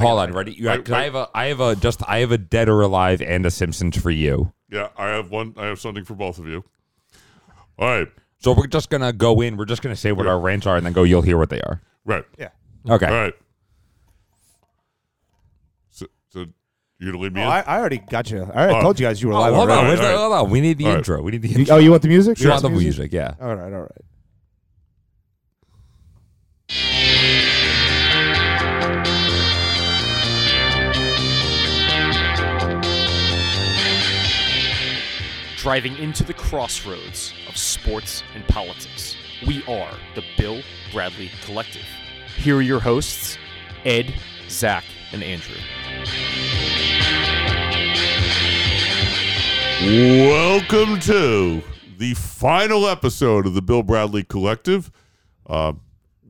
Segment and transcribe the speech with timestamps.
[0.00, 0.52] Hold on, ready?
[0.52, 1.04] You, Wait, 'cause I wait.
[1.06, 3.96] have a, I have a, just, I have a Dead or Alive and a Simpsons
[4.00, 4.52] for you.
[4.70, 5.54] Yeah, I have one.
[5.56, 6.62] I have something for both of you.
[7.78, 8.08] All right,
[8.38, 9.56] So we're just gonna go in.
[9.56, 11.02] We're just gonna say what our rants are, and then go.
[11.04, 11.80] You'll hear what they are.
[12.04, 12.24] right.
[12.38, 12.48] Yeah.
[12.88, 13.06] Okay.
[13.06, 13.34] All right.
[15.90, 16.46] So, so
[17.00, 17.50] you gonna leave me Oh, in?
[17.50, 18.42] I, I already got you.
[18.42, 18.80] I already Oh.
[18.82, 19.80] told you guys you were Oh, live hold already.
[19.80, 19.86] on.
[19.88, 20.18] Where's the, All right.
[20.36, 20.50] hold on.
[20.50, 20.98] We need the All right.
[20.98, 21.22] intro.
[21.22, 21.74] We need the You- intro.
[21.76, 22.38] oh, you want the music?
[22.38, 22.70] We want Sure.
[22.70, 23.12] the music.
[23.12, 23.34] Yeah.
[23.40, 23.90] All right, all right.
[35.58, 39.16] Driving into the crossroads of sports and politics.
[39.44, 40.62] We are the Bill
[40.92, 41.82] Bradley Collective.
[42.36, 43.36] Here are your hosts,
[43.84, 44.14] Ed,
[44.48, 45.56] Zach, and Andrew.
[49.82, 51.64] Welcome to
[51.98, 54.92] the final episode of the Bill Bradley Collective.
[55.44, 55.72] Uh,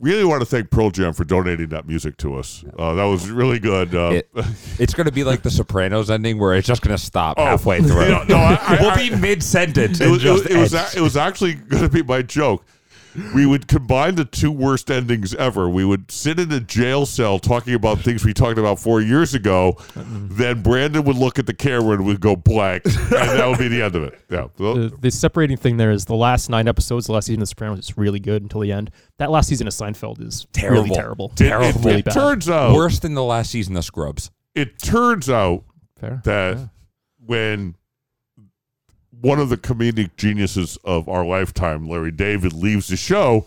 [0.01, 2.65] really want to thank Pearl Jam for donating that music to us.
[2.79, 3.95] Uh, that was really good.
[3.95, 4.31] Uh, It-
[4.79, 8.09] It's gonna be like the Sopranos ending, where it's just gonna stop Oh, halfway through.
[8.09, 10.01] no, no, I- I- we'll I- be mid sentence.
[10.01, 10.95] it was, it was, it was, ends.
[10.95, 12.65] a- it was actually going to be my joke.
[13.35, 15.69] We would combine the two worst endings ever.
[15.69, 19.35] We would sit in a jail cell talking about things we talked about four years
[19.35, 19.77] ago.
[19.97, 23.69] Then Brandon would look at the camera and would go blank, and that would be
[23.69, 24.21] the end of it.
[24.31, 24.47] Yeah.
[24.57, 27.79] the, the separating thing there is the last nine episodes, the last season of Sopranos
[27.81, 28.91] is really good until the end.
[29.19, 30.83] That last season of Seinfeld is Terrible.
[30.85, 31.27] really terrible.
[31.27, 31.81] It- it- terrible.
[31.83, 32.15] really it bad.
[32.15, 34.31] turns out worse than the last season of Scrubs.
[34.55, 35.65] it turns out
[35.99, 36.21] Fair.
[36.25, 36.71] that
[37.25, 37.75] when
[39.21, 43.47] one of the comedic geniuses of our lifetime, Larry David, leaves the show,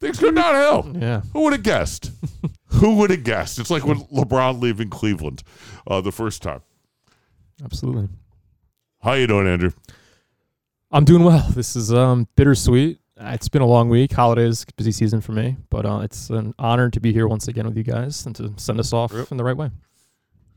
[0.00, 0.96] things go downhill.
[1.00, 1.22] Yeah.
[1.32, 2.10] Who would have guessed?
[2.66, 3.58] Who would have guessed?
[3.58, 5.42] It's like when LeBron leaving Cleveland
[5.86, 6.62] uh, the first time.
[7.64, 8.08] Absolutely.
[9.02, 9.72] How you doing, Andrew?
[10.90, 11.46] I'm doing well.
[11.50, 12.98] This is um bittersweet.
[13.20, 14.12] Uh, It's been a long week.
[14.12, 17.66] Holidays, busy season for me, but uh, it's an honor to be here once again
[17.66, 19.30] with you guys and to send us off Yep.
[19.30, 19.70] in the right way.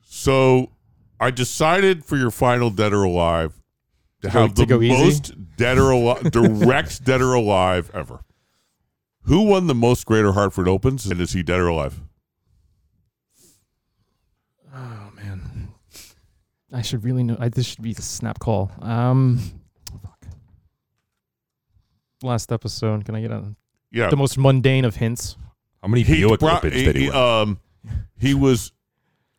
[0.03, 0.71] So
[1.19, 3.53] I decided for your final Dead or Alive
[4.25, 5.03] to go- have to the go easy?
[5.05, 8.19] most Dead or Alive, direct Dead or Alive ever.
[9.23, 11.99] Who won the most Greater Hartford Opens, and is he dead or alive?
[14.73, 15.69] Oh man,
[16.73, 17.37] I should really know.
[17.39, 18.71] I, this should be the snap call.
[18.81, 19.39] Um,
[20.01, 20.25] fuck.
[22.21, 23.05] Last episode.
[23.05, 23.55] Can I get a,
[23.91, 25.37] Yeah, the most mundane of hints?
[25.81, 27.17] How many he, Buick brought- Opens did he he- win?
[27.17, 27.59] um,
[28.17, 28.71] he was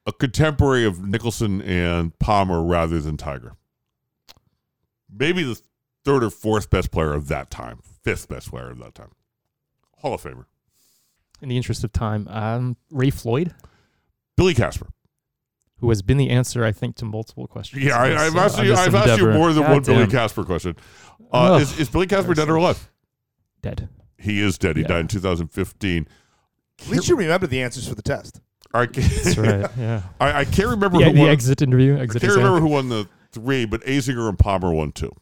[0.07, 3.53] a contemporary of Nicholson and Palmer rather than Tiger.
[5.19, 5.61] Maybe the
[6.05, 9.11] third or fourth best player of that time, fifth best player of that time.
[9.99, 10.45] Hall of Famer.
[11.41, 13.55] In the interest of time, um, Ray Floyd,
[14.37, 14.89] Billy Casper.
[15.81, 17.83] who has been the answer, I think, to multiple questions.
[17.83, 18.75] Yeah, I, I've uh, asked on you.
[18.75, 20.07] I've asked you more than God one Billy.
[20.07, 20.77] Casper question.
[21.33, 21.63] Uh, Ugh.
[21.63, 22.91] is, is Billy Casper dead or alive?
[23.63, 23.89] Dead.
[24.19, 24.77] He is dead.
[24.77, 24.89] He Yeah.
[24.89, 26.07] died in 2015.
[26.81, 28.41] At least you remember the answers for the test.
[28.73, 29.71] I can't, That's right.
[29.79, 30.03] Yeah.
[30.21, 31.31] I, I can't remember Yeah, who the won.
[31.31, 31.97] exit interview.
[31.97, 32.45] I Exit can't exam.
[32.45, 35.13] remember who won the three, but Azinger and Palmer won two.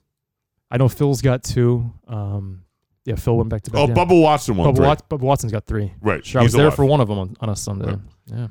[0.70, 1.92] I know Phil's got two.
[2.08, 2.62] Um,
[3.04, 3.80] yeah, Phil went back to back.
[3.80, 3.94] Oh, yeah.
[3.94, 4.86] Bubba Watson won Bubba, three.
[4.86, 5.92] Wat- Bubba Watson's got three.
[6.00, 6.24] Right.
[6.24, 6.76] Sure, I was there alive.
[6.76, 7.94] for one of them on, on a Sunday.
[8.26, 8.48] Yeah.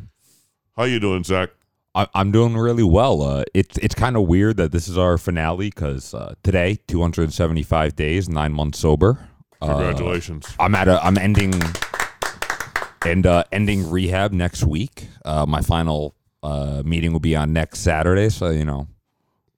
[0.78, 1.50] How you doing, Zach?
[1.96, 3.22] I, I'm doing really well.
[3.22, 7.96] Uh, it's it's kind of weird that this is our finale because uh, today, 275
[7.96, 9.20] days, nine months sober.
[9.62, 10.54] Uh, Congratulations.
[10.60, 11.04] I'm at a.
[11.04, 11.54] I'm ending
[13.06, 15.08] and uh, ending rehab next week.
[15.26, 18.88] Uh, my final uh, meeting will be on next Saturday, so you know,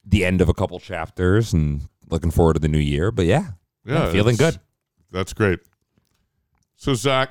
[0.05, 3.11] the end of a couple chapters, and looking forward to the new year.
[3.11, 3.51] But yeah,
[3.85, 4.59] yeah, feeling good.
[5.11, 5.59] That's great.
[6.75, 7.29] So, Zach,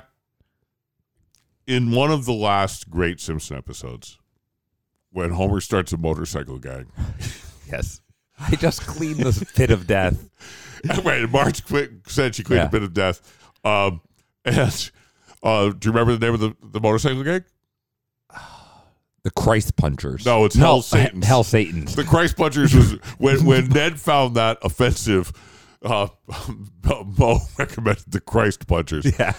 [1.67, 4.19] in one of the last great Simpson episodes,
[5.11, 6.87] when Homer starts a motorcycle gang,
[7.71, 8.01] Yes,
[8.39, 10.29] I just cleaned the pit of death.
[11.03, 12.67] right, Marge quit, said she cleaned Yeah.
[12.67, 13.49] a bit of death.
[13.63, 14.01] Um,
[14.43, 14.91] and
[15.41, 17.43] uh, do you remember the name of the, the motorcycle gang?
[19.25, 20.23] The Christ punchers.
[20.23, 21.25] No, it's Hell Satans.
[21.25, 21.95] Hell Satans.
[21.95, 25.33] The Christ Punchers was when when Ned found that offensive.
[25.81, 26.09] Uh,
[27.17, 29.17] Moe recommended the Christ Punchers.
[29.17, 29.33] Yeah.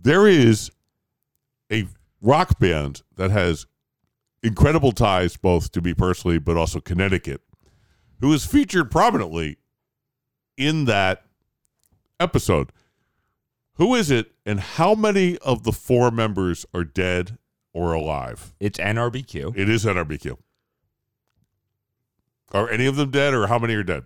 [0.00, 0.70] There is
[1.72, 1.88] a
[2.20, 3.66] rock band that has
[4.40, 7.40] incredible ties both to me personally, but also Connecticut,
[8.20, 9.58] who is featured prominently
[10.56, 11.24] in that
[12.20, 12.70] episode.
[13.74, 17.36] Who is it, and how many of the four members are dead
[17.72, 18.52] or alive?
[18.60, 19.56] It's NRBQ.
[19.56, 20.36] It is NRBQ.
[22.52, 24.04] Are any of them dead, or how many are dead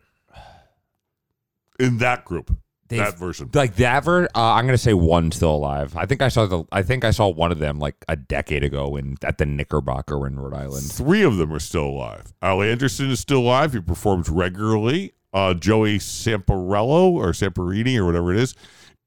[1.80, 2.54] in that group?
[2.88, 3.48] They've- that version.
[3.54, 5.96] Like that ver- uh, I'm gonna say one still alive.
[5.96, 8.62] I think I saw the I think I saw one of them like a decade
[8.62, 10.92] ago in at the Knickerbocker in Rhode Island.
[10.92, 12.34] Three of them are still alive.
[12.42, 13.72] Al Anderson is still alive.
[13.72, 15.12] He performs regularly.
[15.32, 18.54] Uh, Joey Samparello or Samparini or whatever it is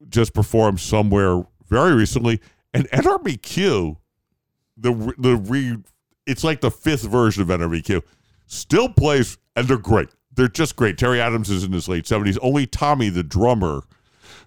[0.08, 2.40] just performed somewhere very recently.
[2.74, 3.96] And NRBQ
[4.78, 5.76] the the re
[6.26, 8.02] it's like the fifth version of NRBQ.
[8.46, 10.08] Still plays and they're great.
[10.34, 10.98] They're just great.
[10.98, 12.38] Terry Adams is in his late seventies.
[12.38, 13.82] Only Tommy, the drummer,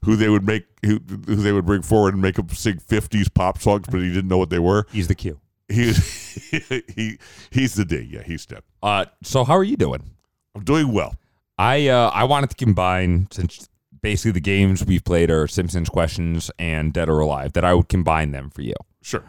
[0.06, 3.30] who they would make who, who they would bring forward and make him sing fifties
[3.30, 4.86] pop songs, but he didn't know what they were.
[4.92, 5.40] He's the Q.
[5.68, 5.94] He
[6.88, 7.18] he
[7.50, 8.08] he's the D.
[8.12, 8.64] Yeah, he's dead.
[8.82, 10.12] Uh, so how are you doing?
[10.56, 11.16] I'm doing well.
[11.58, 13.70] I uh, I wanted to combine since
[14.02, 17.88] basically the games we've played are Simpsons questions and Dead or Alive that I would
[17.88, 18.74] combine them for you.
[19.02, 19.24] Sure.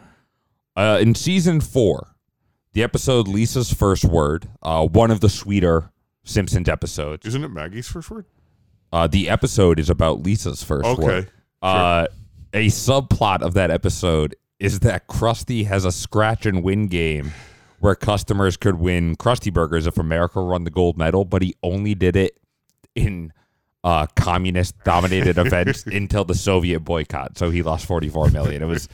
[0.75, 2.15] Uh, in season four,
[2.73, 5.91] the episode Lisa's first word, uh, one of the sweeter
[6.23, 7.25] Simpsons episodes.
[7.25, 8.25] Isn't it Maggie's first word?
[8.91, 11.03] Uh, the episode is about Lisa's first Okay.
[11.03, 11.31] word.
[11.61, 12.07] Uh,
[12.53, 17.31] a subplot of that episode is that Krusty has a scratch and win game
[17.79, 21.95] where customers could win Krusty Burgers if America won the gold medal, but he only
[21.95, 22.39] did it
[22.95, 23.33] in
[23.83, 27.37] uh, communist dominated events until the Soviet boycott.
[27.37, 28.61] So he lost 44 million.
[28.61, 28.87] It was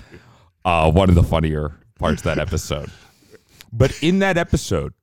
[0.70, 2.92] uh, one of the funnier parts of that episode.
[3.74, 4.94] But in that episode,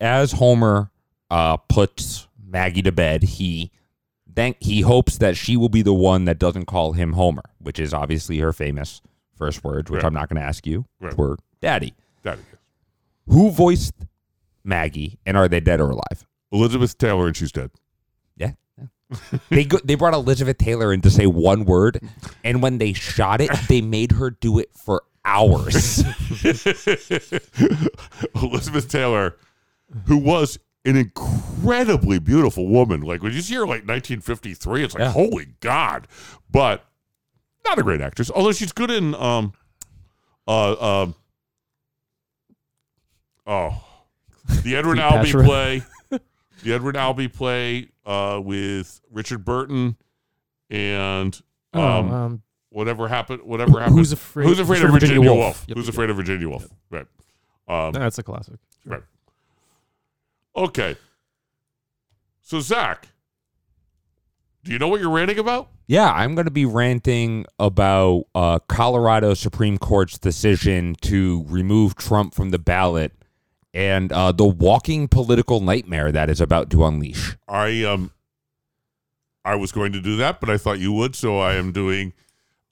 [0.00, 0.90] as Homer
[1.30, 3.70] uh, puts Maggie to bed, he
[4.26, 7.78] then he hopes that she will be the one that doesn't call him Homer, which
[7.78, 9.02] is obviously her famous
[9.36, 10.06] first words, which Right.
[10.06, 10.86] I'm not going to ask you.
[11.00, 11.16] Right.
[11.16, 11.94] Were Daddy.
[12.22, 12.40] Daddy.
[13.26, 13.94] Who voiced
[14.64, 16.26] Maggie, and are they dead or alive?
[16.50, 17.70] Elizabeth Taylor, and she's dead.
[19.50, 22.00] They go, they brought Elizabeth Taylor in to say one word,
[22.44, 25.98] and when they shot it, they made her do it for hours.
[28.34, 29.36] Elizabeth Taylor,
[30.06, 33.00] who was an incredibly beautiful woman.
[33.02, 35.10] Like when you see her like 1953, it's like Yeah.
[35.12, 36.08] holy god.
[36.50, 36.84] But
[37.64, 39.52] not a great actress, although she's good in um
[40.48, 41.14] uh um
[43.46, 43.84] oh
[44.64, 45.82] the Edward Albee play,
[46.62, 49.96] the Edward Albee play uh with Richard Burton
[50.70, 51.40] and
[51.72, 54.46] um, Oh, um, whatever happened whatever happened who's afraid?
[54.46, 55.64] Who's afraid of Virginia, Woolf?
[55.68, 56.68] Yep, Who's yep, afraid of Virginia Woolf?
[56.90, 57.06] Right.
[57.68, 57.94] Um, yep.
[57.94, 58.54] That's a classic.
[58.84, 59.02] Right.
[60.56, 60.96] Okay.
[62.42, 63.08] So Zach,
[64.64, 65.68] do you know what you're ranting about?
[65.86, 72.34] yeah, I'm going to be ranting about uh, Colorado Supreme Court's decision to remove Trump
[72.34, 73.12] from the ballot
[73.74, 77.36] and uh, the walking political nightmare that is about to unleash.
[77.48, 78.10] I um,
[79.44, 82.12] I was going to do that, but I thought you would, so I am doing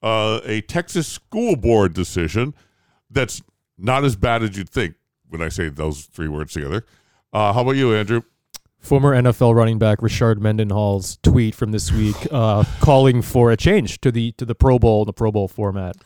[0.01, 2.53] uh, a Texas school board decision
[3.09, 3.41] that's
[3.77, 4.95] not as bad as you'd think
[5.29, 6.85] when I say those three words together.
[7.33, 8.21] Uh, how about you, Andrew?
[8.79, 14.01] Former NFL running back Rashard Mendenhall's tweet from this week, uh, calling for a change
[14.01, 15.97] to the to the Pro Bowl, the Pro Bowl format.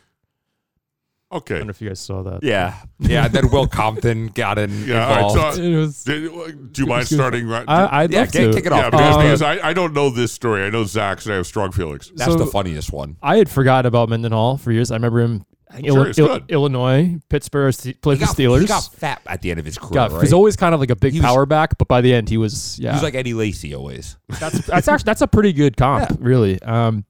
[1.31, 1.57] I Okay.
[1.57, 2.43] don't know if you guys saw that.
[2.43, 3.27] Yeah, yeah.
[3.27, 5.55] Then Will Compton got in, Yeah, all right, involved.
[5.57, 6.03] so- It was.
[6.03, 7.65] Did- Do you mind starting right?
[7.67, 8.53] I, I'd Yeah, love get- to.
[8.53, 8.79] kick it off.
[8.83, 10.63] yeah, because, Uh, because I, I don't know this story.
[10.63, 12.11] I know Zach's and I have strong feelings.
[12.15, 13.17] That's So- the funniest one.
[13.23, 14.91] I had forgotten about Mendenhall for years.
[14.91, 15.45] I remember him.
[15.73, 16.43] Sure, Illi- he's Il- good.
[16.49, 18.61] Illinois, Pittsburgh, Ste- played He for got, Steelers.
[18.61, 19.91] he got fat at the end of his career.
[19.93, 20.21] Got- right?
[20.21, 22.29] He's always kind of like a big He was- power back, but by the end
[22.29, 22.91] he was yeah.
[22.91, 24.15] He was like Eddie Lacy always.
[24.39, 26.15] that's that's actually that's a pretty good comp, Yeah.
[26.19, 26.61] really.
[26.61, 27.03] Um,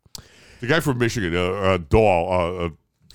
[0.62, 2.70] The guy from Michigan, uh, uh, Dahl, uh, uh,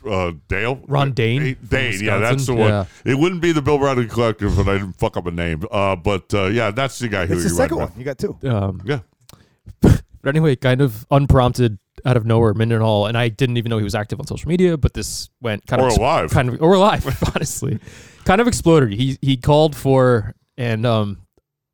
[0.09, 2.69] uh, Dale, Ron Dayne Dayne, yeah, that's the one.
[2.71, 2.85] Yeah.
[3.05, 5.65] It wouldn't be the Bill Bradley Collective, but I didn't fuck up a name.
[5.71, 7.99] Uh, but uh, yeah, that's the guy who It's the you second read one.
[7.99, 8.39] You got two.
[8.45, 9.01] um, Yeah.
[9.83, 13.85] but anyway, kind of unprompted out of nowhere, Mendenhall, and I didn't even know he
[13.85, 16.31] was active on social media, but this went kind Or of alive.
[16.31, 17.05] kind of or alive,
[17.35, 17.79] honestly,
[18.25, 18.93] kind of exploded.
[18.93, 21.19] He he called for and um,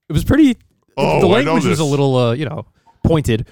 [0.08, 0.56] it was pretty.
[0.96, 2.66] Oh, the I know language was a little uh, you know
[3.04, 3.46] pointed,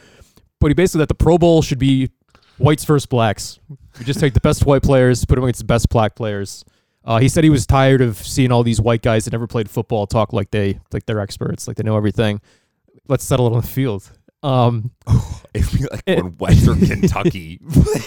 [0.61, 2.11] but he basically that the Pro Bowl should be
[2.59, 3.59] whites versus blacks.
[3.99, 6.65] We just take the best white players, put them against the best black players.
[7.05, 9.69] Uh, he said he was tired of seeing all these white guys that never played
[9.69, 12.41] football talk like they like they're experts, like they know everything.
[13.09, 14.11] Let's settle it on the field.
[14.43, 14.91] Um,
[15.55, 16.17] It'd be like Eh.
[16.21, 17.61] when Western Kentucky.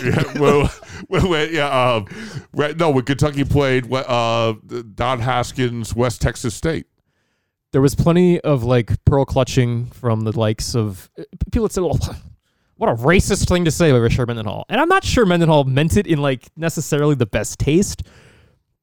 [0.03, 0.71] yeah, well,
[1.09, 2.05] well, wait, yeah, um,
[2.53, 4.53] right, no, when Kentucky played uh,
[4.95, 6.85] Don Haskins, West Texas State.
[7.71, 11.81] there was plenty of like pearl clutching from the likes of uh, people that said,
[11.83, 11.99] "Well,
[12.77, 15.97] what a racist thing to say about Rashard Mendenhall," and I'm not sure Mendenhall meant
[15.97, 18.03] it in like necessarily the best taste,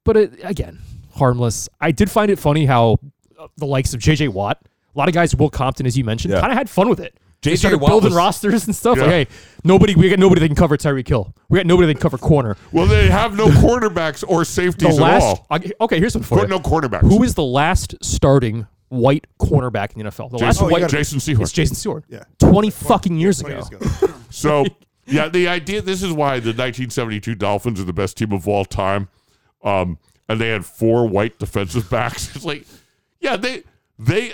[0.04, 0.80] but it, again,
[1.14, 1.68] harmless.
[1.80, 2.98] I did find it funny how
[3.38, 4.28] uh, the likes of J.J.
[4.28, 4.58] Watt,
[4.94, 6.40] a lot of guys, Will Compton, as you mentioned, Yeah.
[6.40, 7.18] kind of had fun with it.
[7.42, 7.56] J.J.
[7.56, 8.96] started Watt building was- rosters and stuff.
[8.96, 9.02] Yeah.
[9.04, 9.34] Like, hey,
[9.64, 11.34] nobody, we got nobody that can cover Tyreek Hill.
[11.50, 12.56] We got nobody that can cover corner.
[12.72, 15.46] Well, they have no cornerbacks or The safeties at all.
[15.82, 16.48] okay, here's one for Cor- you.
[16.48, 17.02] no cornerbacks.
[17.02, 20.30] Who is the last starting white cornerback in the NFL?
[20.30, 22.04] The last Jason, Oh, you white gotta- Jason It's Jason Stewart.
[22.08, 22.24] Yeah.
[22.38, 23.68] 20 fucking years 20 ago.
[23.80, 24.14] years ago.
[24.30, 24.64] So,
[25.06, 25.80] yeah, the idea.
[25.80, 29.08] This is why the 1972 Dolphins are the best team of all time.
[29.62, 29.98] Um,
[30.28, 32.30] and they had four white defensive backs.
[32.36, 32.64] It's like,
[33.20, 33.62] yeah, they
[33.98, 34.32] they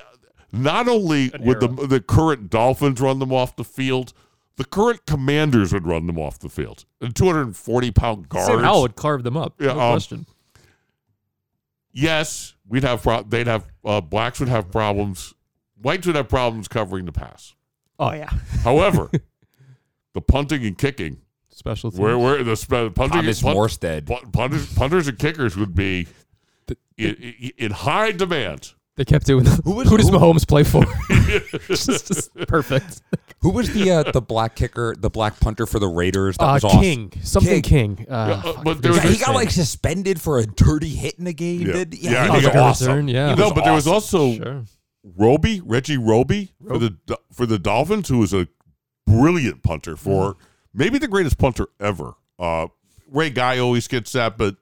[0.53, 4.13] not only would the the current Dolphins run them off the field,
[4.57, 6.85] the current Commanders would run them off the field.
[7.01, 8.47] And 240 pound guards.
[8.47, 9.55] Sam Howell would carve them up.
[9.61, 10.27] Yeah, no um, question.
[11.93, 15.35] Yes, we'd have pro- they'd have uh, blacks would have problems,
[15.81, 17.55] whites would have problems covering the pass.
[17.99, 18.31] Oh yeah.
[18.65, 19.11] However,
[20.15, 21.19] the punting and kicking,
[21.51, 22.01] Special teams.
[22.01, 24.07] where where the sp- punting and, Thomas punt- Morstead.
[24.07, 26.07] pu- punters, punters and kickers would be
[26.97, 28.73] in, in- in high demand.
[28.97, 29.47] They kept doing.
[29.65, 30.85] Who, was- who does who- Mahomes play for?
[31.69, 33.01] just, just perfect.
[33.41, 36.37] Who was the uh, the black kicker, the black punter for the Raiders?
[36.37, 36.81] That Uh, was awesome.
[36.81, 38.05] King, something King.
[38.11, 39.37] Uh, uh, fuck, but there was Yeah, he got name.
[39.37, 41.63] like suspended for a dirty hit in a game.
[41.63, 41.73] Yeah.
[41.73, 42.87] Did, Yeah, he was think it like a awesome.
[42.89, 43.35] return, yeah.
[43.35, 44.65] no, was but there was also Sure.
[45.17, 46.97] Roby, Reggie Roby for the
[47.33, 48.47] for the Dolphins, who was a
[49.07, 50.37] brilliant punter for
[50.75, 52.15] maybe the greatest punter ever.
[52.39, 52.67] Uh,
[53.09, 54.57] Ray Guy always gets that, but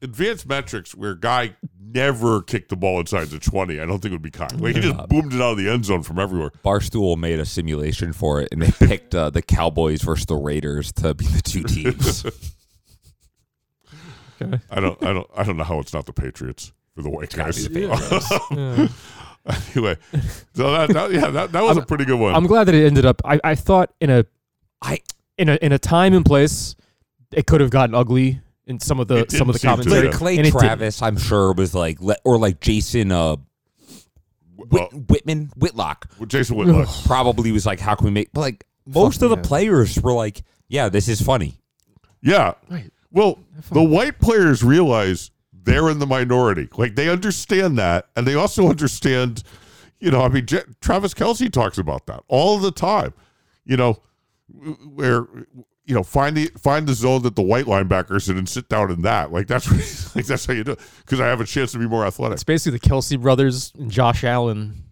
[0.00, 1.56] advanced metrics where Guy
[1.94, 4.60] never kicked the ball inside the twenty, I don't think it would be kind.
[4.60, 6.50] Like he just boomed it out of the end zone from everywhere.
[6.64, 10.92] Barstool made a simulation for it, and they picked uh, the Cowboys versus the Raiders
[10.94, 12.24] to be the two teams.
[14.40, 14.58] Okay.
[14.70, 17.34] I don't, I don't, I don't know how it's not the Patriots for the white
[17.34, 17.68] guys.
[17.68, 18.88] the Yeah.
[19.74, 19.96] anyway,
[20.54, 22.34] so that, that yeah, that, that was a pretty good one.
[22.34, 23.20] I'm glad that it ended up.
[23.24, 24.24] I, I thought in a,
[24.80, 25.00] I
[25.36, 26.76] in a in a time and place,
[27.32, 29.84] it could have gotten ugly in some of the It some of the didn't seem
[29.84, 30.04] to, commentary.
[30.04, 30.10] yeah.
[30.10, 30.60] like Clay And it didn't.
[30.60, 33.36] Travis, I'm sure was like, le- or like Jason uh,
[34.56, 36.88] Whit- Uh, Whitman Whitlock Jason Whitlock.
[37.06, 38.32] probably was like, how can we make?
[38.32, 39.42] But like most of the yeah.
[39.42, 41.58] players were like, yeah, this is funny.
[42.20, 42.54] Yeah.
[42.70, 42.90] Right.
[43.10, 43.38] Well,
[43.70, 46.68] the white players realize they're in the minority.
[46.76, 49.42] Like they understand that, and they also understand.
[50.00, 53.14] You know, I mean, J- Travis Kelce talks about that all the time.
[53.64, 53.98] You know,
[54.94, 55.26] where
[55.88, 58.90] you know find the find the zone that the white linebackers in and sit down
[58.90, 59.32] in that.
[59.32, 60.76] Like that's what, like that's how you do.
[60.98, 62.34] Because I have a chance to be more athletic.
[62.34, 64.84] It's basically the Kelce brothers and Josh Allen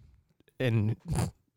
[0.59, 0.95] and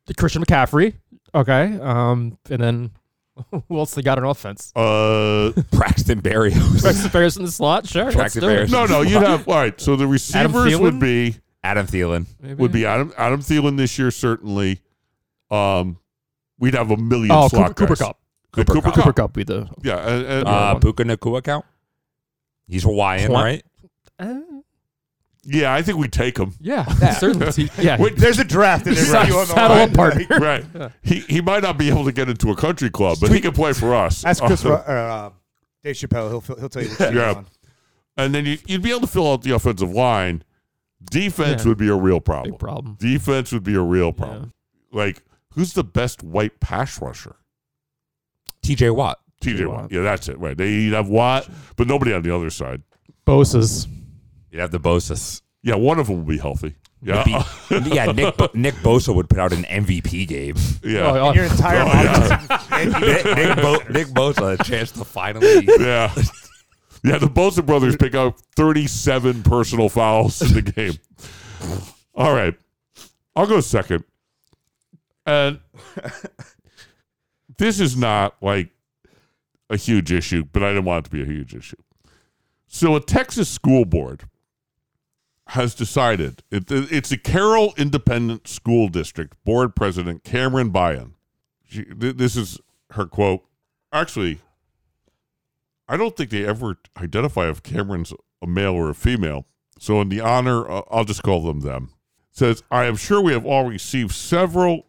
[0.06, 0.94] the Christian McCaffrey.
[1.34, 1.78] Okay.
[1.80, 2.90] Um, and then
[3.50, 4.76] who else they got on offense?
[4.76, 7.88] Uh, Braxton Berrios, Rex Bears in the slot.
[7.88, 8.04] Sure.
[8.04, 8.54] Let's Braxton do it.
[8.54, 8.70] Bears.
[8.70, 9.80] no, no, you'd have all right.
[9.80, 12.26] So the receivers would be Adam Thielen.
[12.42, 12.54] Maybe.
[12.56, 14.82] would be Adam Adam Thielen this year certainly.
[15.50, 15.98] Um,
[16.58, 18.04] we'd have a million oh slot Cooper, Cooper.
[18.04, 18.19] Kupp.
[18.52, 18.94] The Cooper Cooper Kupp.
[18.94, 19.04] Cup.
[19.04, 19.68] Cooper Kupp be the.
[19.82, 21.64] Yeah, and, and- Uh, Puka Nacua count?
[22.66, 23.62] He's Hawaiian, Hawaii- right?
[24.18, 24.40] Uh,
[25.44, 26.54] yeah, I think we take him.
[26.60, 27.70] yeah, certainly.
[27.78, 27.96] Yeah.
[28.00, 29.04] Wait, There's a draft in there.
[29.04, 29.88] Saddle- You on the saddle line.
[29.88, 30.26] up partner.
[30.38, 30.92] right.
[31.02, 33.52] He he might not be able to get into a country club, but he can
[33.52, 34.24] play for us.
[34.24, 35.30] Ask Chris Uh, Ro- or, uh,
[35.82, 36.28] Dave Chappelle.
[36.30, 37.32] He'll he'll tell you what team Yeah.
[37.34, 37.46] on.
[38.18, 40.42] and then you, you'd be able to fill out the offensive line.
[41.10, 41.68] Defense Yeah.
[41.70, 42.50] would be a real problem.
[42.52, 42.96] Big problem.
[43.00, 44.52] Defense would be a real problem.
[44.92, 45.22] Like,
[45.54, 47.36] who's the best white pass rusher?
[48.62, 49.18] TJ Watt.
[49.42, 49.82] TJ Watt.
[49.82, 49.92] Watt.
[49.92, 50.38] Yeah, that's it.
[50.38, 50.56] Right.
[50.56, 52.82] They'd have Watt, but nobody on the other side.
[53.26, 53.86] Bosa's.
[54.50, 55.42] You'd have the Bosa's.
[55.62, 56.74] Yeah, one of them will be healthy.
[57.02, 57.24] Yeah.
[57.24, 60.56] Be- yeah, Nick Bo- Nick Bosa would put out an MVP game.
[60.82, 61.10] yeah.
[61.10, 62.84] Oh, Your entire Oh, yeah.
[63.00, 65.66] Nick, Nick, Bo- Nick Bosa a chance to finally.
[65.80, 66.14] Yeah.
[67.02, 70.92] Yeah, the Bosa brothers pick up 37 personal fouls in the game.
[72.14, 72.54] All right.
[73.34, 74.04] I'll go second.
[75.24, 75.60] And
[77.60, 78.70] this is not like
[79.68, 81.76] a huge issue, but I didn't want it to be a huge issue.
[82.66, 84.24] So a Texas school board
[85.48, 91.14] has decided it, it's a Carroll Independent School District board president Cameron Bryan.
[91.66, 92.58] She, th- this is
[92.92, 93.44] her quote.
[93.92, 94.40] Actually,
[95.86, 99.44] I don't think they ever identify if Cameron's a male or a female.
[99.78, 101.90] So, in the honor, uh, I'll just call them them.
[102.30, 104.86] Says, I am sure we have all received several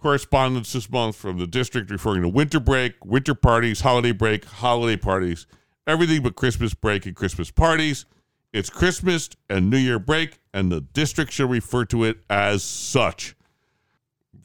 [0.00, 4.96] correspondence this month from the district referring to winter break, winter parties, holiday break, holiday
[4.96, 5.46] parties,
[5.86, 8.06] everything but Christmas break and Christmas parties.
[8.52, 13.34] It's Christmas and New Year break, and the district shall refer to it as such.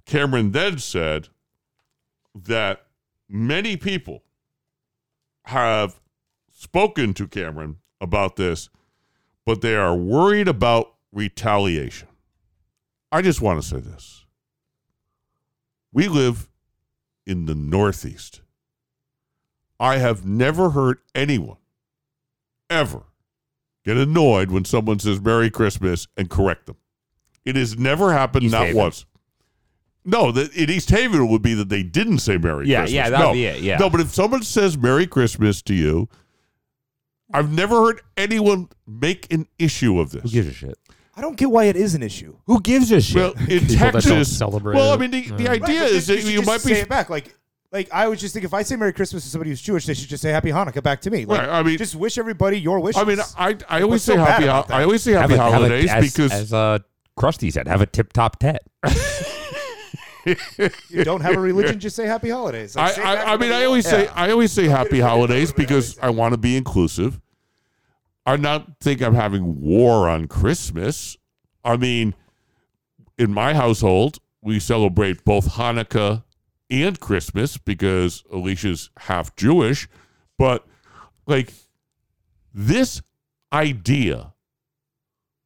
[0.05, 1.29] Cameron then said
[2.35, 2.85] that
[3.29, 4.23] many people
[5.45, 5.99] have
[6.51, 8.69] spoken to Cameron about this,
[9.45, 12.09] but they are worried about retaliation.
[13.11, 14.22] I just want to say this.
[15.93, 16.49] We live
[17.25, 18.41] in the Northeast.
[19.79, 21.57] I have never heard anyone
[22.69, 23.03] ever
[23.85, 26.77] get annoyed when someone says Merry Christmas and correct them.
[27.45, 28.77] It has never happened, East not Haven.
[28.81, 29.05] once.
[30.05, 32.93] No, that in East Haven it would be that they didn't say Merry Yeah, Christmas.
[32.95, 33.33] yeah, that'd no.
[33.33, 33.77] be it, yeah.
[33.77, 36.09] No, but if someone says Merry Christmas to you,
[37.33, 40.23] I've never heard anyone make an issue of this.
[40.23, 40.77] Who gives a shit?
[41.15, 42.35] I don't get why it is an issue.
[42.47, 43.15] Who gives a shit?
[43.15, 44.99] Well, in People that don't Texas, celebrate well, I it.
[44.99, 46.79] mean, the, the idea Right, but is then that should you just might say be
[46.79, 47.09] it back.
[47.09, 47.35] Like,
[47.71, 49.93] like I would just think if I say Merry Christmas to somebody who's Jewish, they
[49.93, 51.25] should just say Happy Hanukkah back to me.
[51.25, 53.01] Like, Right, I mean- just wish everybody your wishes.
[53.01, 54.43] I mean, I I always What's say so bad happy.
[54.45, 54.75] about ho- that?
[54.79, 56.79] I always say happy a- have a- holidays as, because as uh,
[57.17, 58.63] Krusty said, have a tip top tet.
[60.89, 62.75] you don't have a religion, just say Happy Holidays.
[62.75, 64.13] Like, I, say back I, I mean, I you always say Yeah.
[64.15, 67.19] I always say happy holidays because I want to be inclusive.
[68.25, 71.17] I not think I'm having war on Christmas.
[71.63, 72.15] I mean,
[73.17, 76.23] in my household, we celebrate both Hanukkah
[76.69, 79.87] and Christmas because Alicia's half Jewish.
[80.37, 80.65] But
[81.27, 81.53] like
[82.53, 83.01] this
[83.51, 84.33] idea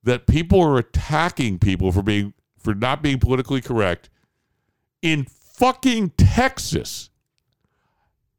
[0.03, 4.09] that people are attacking people for being for not being politically correct
[5.01, 7.09] in fucking Texas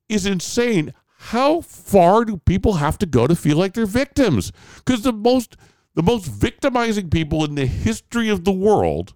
[0.09, 0.95] is insane.
[1.21, 4.53] How far do people have to go to feel like they're victims?
[4.77, 5.57] Because the most
[5.95, 9.15] the most victimizing people in the history of the world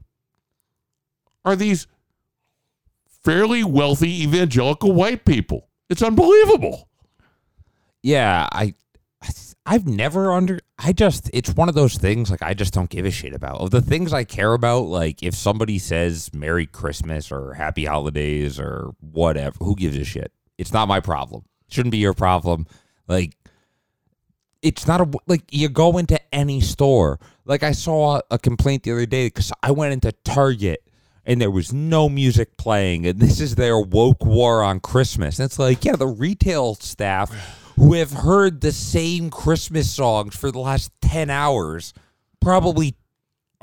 [1.45, 1.87] are these
[3.07, 5.69] fairly wealthy evangelical white people.
[5.89, 6.89] It's unbelievable.
[8.03, 8.75] Yeah, I
[9.65, 13.07] I've never under I just it's one of those things like I just don't give
[13.07, 13.61] a shit about.
[13.61, 18.59] Of the things I care about, like if somebody says Merry Christmas or Happy Holidays
[18.59, 20.33] or whatever, who gives a shit?
[20.59, 21.45] It's not my problem.
[21.73, 22.67] Shouldn't be your problem.
[23.09, 23.37] Like
[24.63, 27.19] it's not a like you go into any store.
[27.45, 30.85] Like I saw a complaint the other day because I went into Target
[31.25, 35.39] and there was no music playing, and this is their woke war on Christmas.
[35.39, 37.31] And it's like, yeah, the retail staff
[37.77, 41.95] who have heard the same Christmas songs for the last ten hours
[42.41, 42.97] probably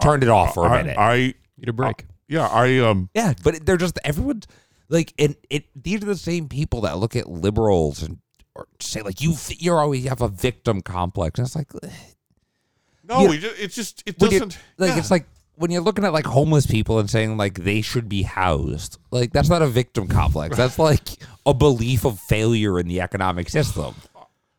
[0.01, 0.97] turned it off for a I, minute.
[0.97, 2.05] I Need a break.
[2.27, 4.47] yeah, I um yeah, but they're just everyone's
[4.89, 8.19] like, and it these are the same people that look at liberals and
[8.55, 11.39] or say like you you always have a victim complex.
[11.39, 11.89] And it's like eh.
[13.07, 13.29] no, Yeah.
[13.29, 14.97] we just, it's just it doesn't like yeah.
[14.97, 18.23] it's like when you're looking at like homeless people and saying like they should be
[18.23, 21.09] housed like that's not a victim complex that's like
[21.45, 23.93] a belief of failure in the economic system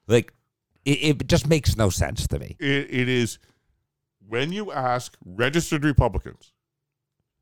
[0.09, 0.35] like
[0.85, 3.39] it, it just makes no sense to me it, it is
[4.29, 6.53] when you ask registered Republicans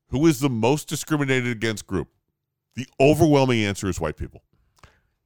[0.08, 2.08] who is the most discriminated against group,
[2.76, 4.42] the overwhelming answer is white people.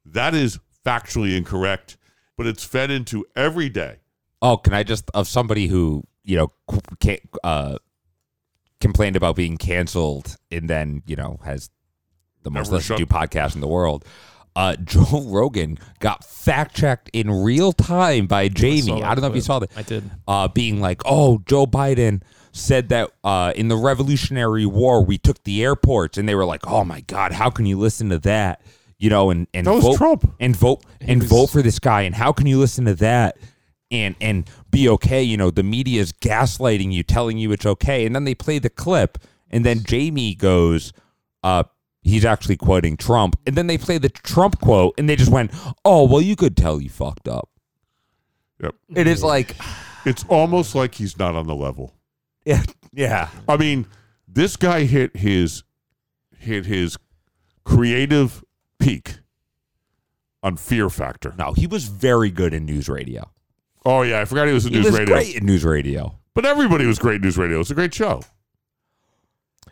[0.04, 1.96] That is factually incorrect,
[2.36, 3.98] but it's fed into every day.
[4.40, 6.48] oh can i just of somebody who you know
[7.00, 7.76] can't, uh
[8.80, 11.70] complained about being canceled and then you know has
[12.42, 14.04] the most Never listened to podcast in the world
[14.56, 19.00] uh, Joe Rogan got fact checked in real time by Jamie.
[19.00, 19.70] that I, don't know if you saw that.
[19.76, 20.08] I did.
[20.28, 25.42] uh, being like, "Oh, Joe Biden said that uh, in the Revolutionary War we took
[25.44, 28.60] the airports," and they were like, "Oh my God, how can you listen to that?"
[28.98, 30.34] You know, and and That was vote Trump.
[30.38, 33.38] and vote and was- vote for this guy, and how can you listen to that?
[33.90, 38.06] And and be okay, you know, the media is gaslighting you, telling you it's okay,
[38.06, 39.18] and then they play the clip,
[39.50, 40.92] and then Jamie goes,
[41.42, 41.64] uh,
[42.02, 45.50] he's actually quoting Trump, and then they play the Trump quote, and they just went,
[45.84, 47.48] "Oh, well, you could tell you fucked up."
[48.62, 48.74] Yep.
[48.94, 49.56] It is like,
[50.04, 51.94] It's almost like he's not on the level.
[52.44, 52.62] yeah,
[52.92, 53.28] yeah.
[53.48, 53.86] I mean,
[54.28, 55.62] this guy hit his
[56.38, 56.96] hit his
[57.64, 58.44] creative
[58.78, 59.18] peak
[60.42, 61.34] on Fear Factor.
[61.38, 63.30] No, he was very good in news radio.
[63.84, 65.14] Oh yeah, I forgot he was in He news was radio.
[65.16, 66.18] great in news radio.
[66.34, 67.60] But everybody was great in news radio.
[67.60, 68.22] It's a great show.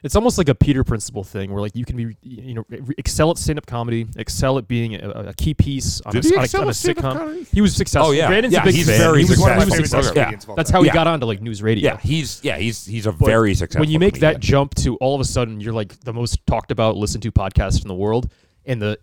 [0.03, 2.65] It's almost like a Peter principle thing, where like you can be, you know,
[2.97, 6.35] excel at stand-up comedy, excel at being a, a key piece on Did a, he
[6.37, 7.13] on a- on a sitcom.
[7.13, 7.47] comedy?
[7.53, 8.09] He was successful.
[8.09, 8.27] Oh, yeah.
[8.29, 8.99] Brandon's Yeah, a big he's fan.
[8.99, 9.81] very he was one of my successful.
[9.85, 10.25] favorite favorite guys.
[10.25, 10.95] comedians of all That's how he Yeah.
[10.95, 11.91] got onto like news radio.
[11.93, 13.81] Yeah, he's yeah he's he's a But very successful.
[13.83, 16.71] when you make that jump to all of a sudden you're like the most talked
[16.71, 18.33] about, listened to podcast in the world,
[18.65, 18.99] and the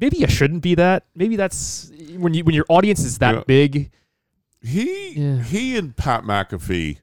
[0.00, 1.04] maybe you shouldn't be that.
[1.14, 3.42] Maybe that's when you when your audience is that Yeah.
[3.46, 3.90] big.
[4.62, 5.42] He Yeah.
[5.42, 6.98] he and Pat McAfee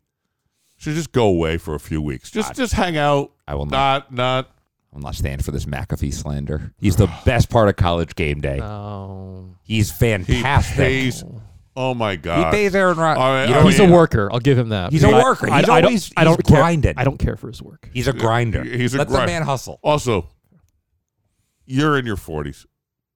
[0.77, 2.29] should just go away for a few weeks.
[2.31, 3.31] Just just hang out.
[3.47, 4.11] I will not.
[4.11, 4.51] Not not.
[4.91, 6.73] I will not stand for this McAfee slander.
[6.79, 8.59] He's the best part of college game day.
[8.61, 10.77] Oh, He's He fantastic.
[10.77, 11.23] pays.
[11.77, 12.37] Oh my god.
[12.37, 12.51] He god.
[12.53, 13.21] pays Aaron Rodgers.
[13.21, 14.29] I- You know, I he's mean- a worker.
[14.31, 14.93] I'll give him that.
[14.93, 15.49] He's a worker.
[15.49, 16.93] I, He's I don't, always- I don't he's care.
[16.97, 17.89] I don't care for his work.
[17.93, 18.63] he's a grinder.
[18.63, 19.79] He's a Let the man hustle.
[19.83, 20.29] Also,
[21.65, 22.65] you're in your forties.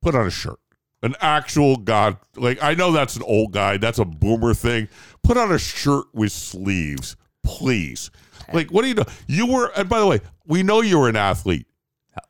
[0.02, 0.60] Put on a shirt.
[1.02, 2.18] An actual god.
[2.36, 3.78] Like I know that's an old guy.
[3.78, 4.90] That's a boomer thing.
[5.24, 7.16] Put on a shirt with sleeves,
[7.50, 8.12] please.
[8.54, 9.06] Like what do you know?
[9.28, 9.72] You were.
[9.76, 11.68] And by the way, we know you were an athlete.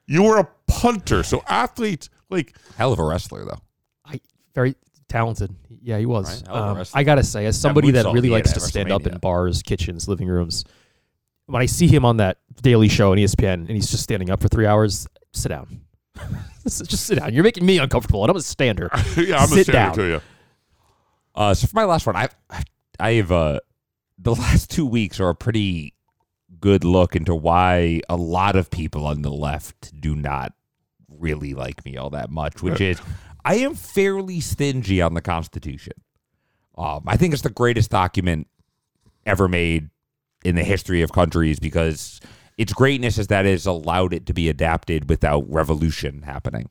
[0.08, 1.24] You were a punter.
[1.24, 3.60] So athletes like Hell of a wrestler though.
[4.06, 4.20] I
[4.56, 4.76] very
[5.08, 5.56] talented.
[5.82, 6.42] Yeah, he was.
[6.42, 6.48] Right.
[6.48, 6.88] Hell of a Um.
[6.94, 10.08] I gotta say, as somebody that moonsault really likes to stand up in bars, kitchens,
[10.08, 10.66] living rooms,
[11.46, 14.30] when I see him on that Daily Show on E ESPN and he's just standing
[14.30, 15.82] up for three hours, sit down.
[16.64, 17.34] just sit down.
[17.34, 18.90] You're making me uncomfortable, and I'm a stander.
[19.18, 19.96] yeah, I'm Sit a down.
[19.96, 20.22] to you.
[21.34, 22.28] Uh, so for my last one, I
[23.00, 23.60] I have uh
[24.22, 25.94] the last two weeks are a pretty
[26.60, 30.54] good look into why a lot of people on the left do not
[31.08, 33.00] really like me all that much, which is
[33.46, 35.94] I am fairly stingy on the Constitution.
[36.78, 38.48] Um, I think it's the greatest document
[39.26, 39.90] ever made
[40.44, 42.20] in the history of countries because
[42.58, 46.70] its greatness is that it has allowed it to be adapted without revolution happening.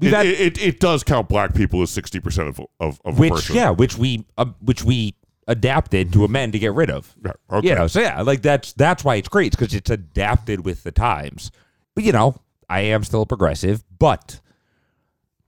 [0.00, 3.16] It, had- it, it, it does count black people as sixty percent of of, of
[3.18, 3.56] a which person.
[3.56, 5.14] yeah, which we uh, which we
[5.48, 7.14] adapted to amend to get rid of.
[7.24, 7.68] Yeah, okay.
[7.68, 10.92] You know, so yeah, like that's that's why it's great because it's adapted with the
[10.92, 11.50] times.
[11.94, 14.40] But you know, I am still a progressive, but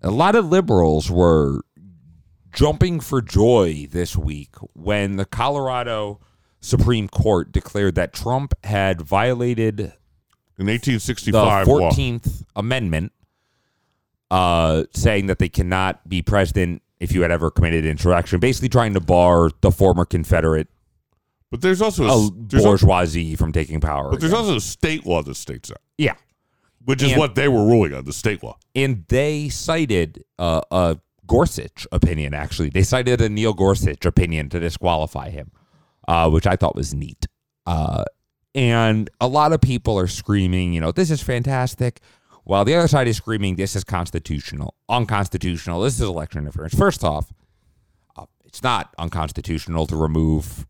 [0.02, 1.60] a lot of liberals were
[2.52, 6.20] jumping for joy this week when the Colorado
[6.60, 9.80] Supreme Court declared that Trump had violated
[10.58, 11.78] In 1865 the five law.
[11.78, 13.12] Fourteenth Amendment,
[14.32, 18.94] uh, saying that they cannot be president if you had ever committed insurrection, basically trying
[18.94, 20.68] to bar the former Confederate
[21.50, 24.10] But there's also a, uh, s- there's bourgeoisie from taking power.
[24.10, 24.44] but there's again.
[24.44, 26.14] also a state law that states that, yeah,
[26.84, 28.56] which is And- what they were ruling on the state law.
[28.74, 32.34] and they cited uh, a Gorsuch opinion.
[32.34, 35.50] Actually, they cited a Neil Gorsuch opinion to disqualify him,
[36.08, 37.26] uh, which I thought was neat.
[37.66, 38.04] Uh,
[38.54, 42.00] and a lot of people are screaming, you know, this is fantastic,
[42.44, 45.80] while the other side is screaming, this is constitutional, unconstitutional.
[45.82, 46.74] This is election interference.
[46.74, 47.32] First off,
[48.16, 50.66] uh, it's not unconstitutional to remove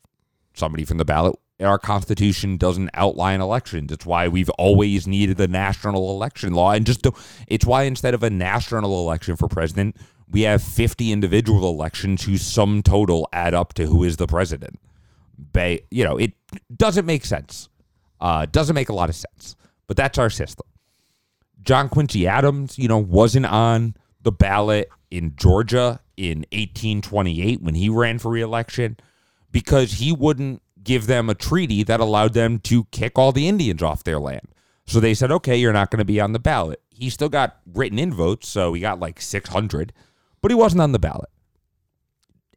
[0.55, 1.35] somebody from the ballot.
[1.61, 3.93] Our Constitution doesn't outline elections.
[3.93, 6.73] It's why we've always needed a national election law.
[6.73, 7.13] And just to,
[7.47, 9.97] it's why instead of a national election for president,
[10.29, 14.79] we have 50 individual elections whose sum total add up to who is the president.
[15.39, 16.33] Ba- you know, it
[16.77, 17.69] doesn't make sense.
[18.21, 19.57] Uh, doesn't make a lot of sense.
[19.87, 20.67] But that's our system.
[21.62, 27.88] John Quincy Adams, you know, wasn't on the ballot in Georgia in 1828 when he
[27.88, 28.96] ran for reelection
[29.51, 33.83] because he wouldn't give them a treaty that allowed them to kick all the Indians
[33.83, 34.48] off their land.
[34.87, 36.83] So they said, okay, you're not going to be on the ballot.
[36.90, 39.92] He still got written in votes, so he got like 600,
[40.40, 41.31] but he wasn't on the ballot.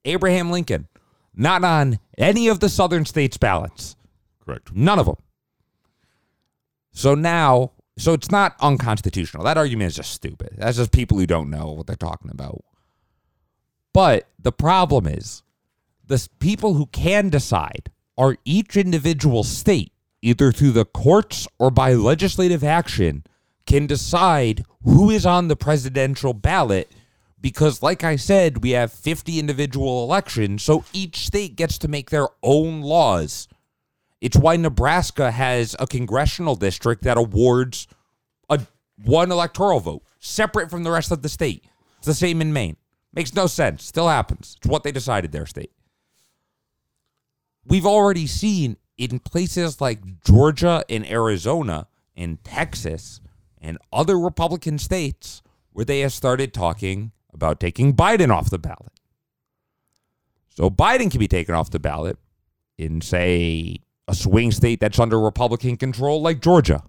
[0.05, 0.87] Abraham Lincoln,
[1.35, 3.95] not on any of the southern states' ballots.
[4.43, 4.73] Correct.
[4.73, 5.17] None of them.
[6.91, 9.43] So now, so it's not unconstitutional.
[9.43, 10.55] That argument is just stupid.
[10.58, 12.63] That's just people who don't know what they're talking about.
[13.93, 15.43] But the problem is,
[16.05, 21.93] the people who can decide are each individual state, either through the courts or by
[21.93, 23.23] legislative action,
[23.65, 26.91] can decide who is on the presidential ballot.
[27.39, 32.10] Because, like I said, we have 50 individual elections, so each state gets to make
[32.10, 33.47] their own laws.
[34.21, 37.88] It's why Nebraska has a congressional district that awards
[38.49, 38.62] a
[39.04, 41.65] one electoral vote, separate from the rest of the state.
[41.97, 42.78] It's the same in Maine.
[43.13, 43.84] Makes no sense.
[43.84, 44.56] Still happens.
[44.58, 45.71] It's what they decided their state.
[47.65, 53.21] We've already seen in places like Georgia and Arizona and Texas
[53.60, 58.93] and other Republican states where they have started talking about taking Biden off the ballot.
[60.49, 62.17] So Biden can be taken off the ballot
[62.78, 66.83] in, say, a swing state that's under Republican control, like Georgia,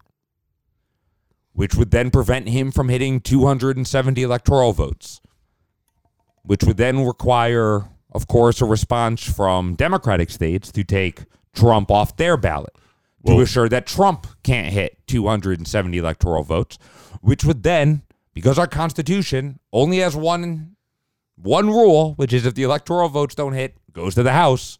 [1.52, 5.20] which would then prevent him from hitting 270 electoral votes,
[6.42, 11.24] which would then require, of course, a response from Democratic states to take
[11.54, 12.74] Trump off their ballot
[13.26, 16.78] to assure that Trump can't hit 270 electoral votes,
[17.20, 18.02] which would then,
[18.34, 20.76] because our Constitution only has one
[21.36, 24.78] one rule, which is if the electoral votes don't hit, goes to the House.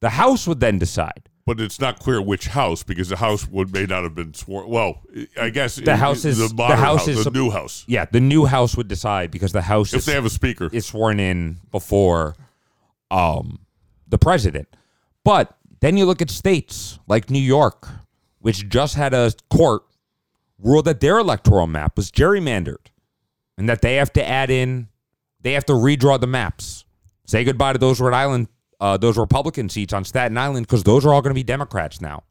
[0.00, 1.23] The House would then decide.
[1.46, 4.66] But it's not clear which house because the house would may not have been sworn.
[4.68, 5.02] Well,
[5.38, 7.84] I guess The House is- the, the House house, is- the new house.
[7.86, 10.70] Yeah, the new House would decide because the House If is, they have a speaker,
[10.72, 12.34] is sworn in before
[13.10, 13.58] um,
[14.08, 14.68] the president.
[15.22, 17.88] But then you look at states like New York,
[18.38, 19.82] which just had a court
[20.58, 22.86] rule that their electoral map was gerrymandered
[23.58, 24.88] and that they have to add in,
[25.42, 26.86] they have to redraw the maps.
[27.26, 28.48] Say goodbye to those Rhode Island,
[28.80, 32.00] uh, those Republican seats on Staten Island because those are all going to be Democrats
[32.00, 32.24] now.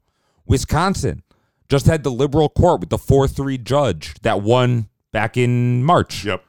[0.46, 1.22] Wisconsin
[1.68, 6.24] just had the liberal court with the 4 3 judge that won back in March
[6.24, 6.44] yep.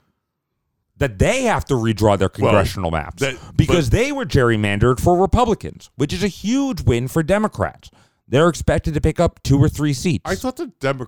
[0.97, 5.89] that they have to redraw their congressional maps that- because they were gerrymandered for Republicans,
[5.95, 7.89] which is a huge win for Democrats.
[8.27, 10.23] They're expected to pick up two or three seats.
[10.25, 11.07] I thought the Demo-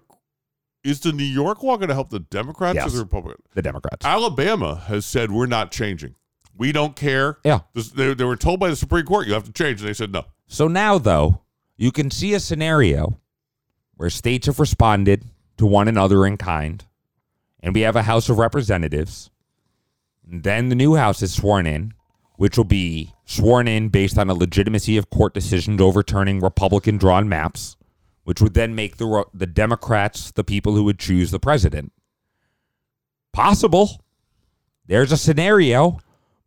[0.83, 2.87] is the New York law going to help the Democrats Yes.
[2.87, 3.43] or the Republicans?
[3.55, 4.05] the Democrats.
[4.05, 6.15] Alabama has said we're not changing.
[6.57, 7.37] We don't care.
[7.43, 7.59] Yeah.
[7.73, 9.93] This- They, they were told by the Supreme Court you have to change, and they
[9.93, 10.25] said no.
[10.47, 11.41] So now, though,
[11.75, 13.19] you can see a scenario
[13.95, 15.25] where states have responded
[15.57, 16.85] to one another in kind,
[17.59, 19.29] and we have a House of Representatives.
[20.29, 21.93] And then the new House is sworn in,
[22.35, 27.27] which will be sworn in based on a legitimacy of court decisions overturning Republican drawn
[27.27, 27.75] maps,
[28.23, 31.91] which would then make the the Democrats the people who would choose the president.
[33.33, 34.01] Possible.
[34.85, 35.99] There's a scenario,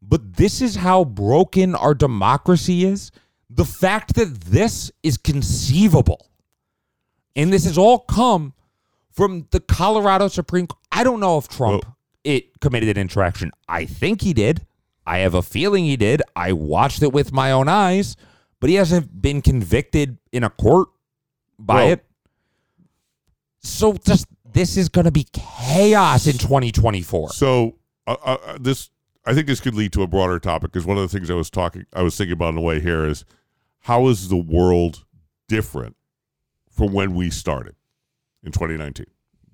[0.03, 3.11] but this is how broken our democracy is.
[3.49, 6.29] The fact that this is conceivable,
[7.35, 8.55] and this has all come
[9.11, 10.81] from the Colorado Supreme Court.
[10.93, 11.85] I don't know if Trump
[12.25, 13.51] it committed an insurrection.
[13.69, 14.67] I think he did.
[15.07, 16.23] I have a feeling he did.
[16.37, 18.17] I watched it with my own eyes,
[18.61, 20.89] but he hasn't been convicted in a court
[21.59, 22.05] by it.
[23.63, 27.31] So just this is going to be chaos in 2024.
[27.31, 28.91] So uh, uh, this,
[29.31, 31.35] I think this could lead to a broader topic because one of the things I
[31.35, 33.25] was talking, I was thinking about on the way here is
[33.83, 35.05] how is the world
[35.47, 35.95] different
[36.69, 37.77] from when we started
[38.43, 39.07] in 2019?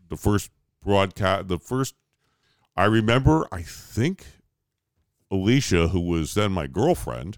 [0.09, 0.51] The first
[0.83, 1.95] broadcast, the first,
[2.75, 4.25] I remember, I think
[5.31, 7.37] Alicia, who was then my girlfriend,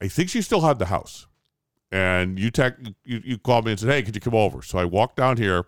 [0.00, 1.26] I think she still had the house.
[1.92, 4.78] And you, tech, you you called me and said, "Hey, could you come over?" So
[4.78, 5.66] I walked down here,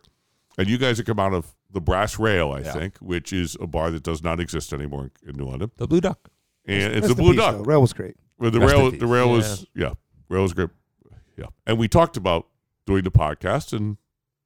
[0.57, 2.73] and you guys had come out of the Brass Rail, I Yeah.
[2.73, 6.01] think, which is a bar that does not exist anymore in New London, The Blue
[6.01, 6.31] Duck.
[6.67, 7.57] and it's Rest the Blue peace, Duck.
[7.57, 7.63] though.
[7.65, 8.17] Rail was great.
[8.37, 9.95] Where the Rest rail, the rail was, yeah,
[10.29, 10.71] rail was great,
[11.37, 11.47] yeah.
[11.67, 12.47] And we talked about
[12.87, 13.97] doing the podcast, and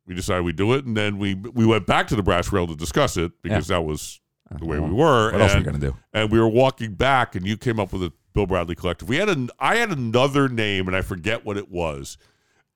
[0.06, 2.66] we decided we'd do it, and then we we went back to the Brass Rail
[2.66, 4.94] to discuss it because that was the way we uh-huh.
[4.94, 5.32] were.
[5.32, 5.96] What else are we and- going to do?
[6.12, 9.08] and we were walking back, and you came up with a Bill Bradley Collective.
[9.08, 12.18] We had an I had another name, and I forget what it was,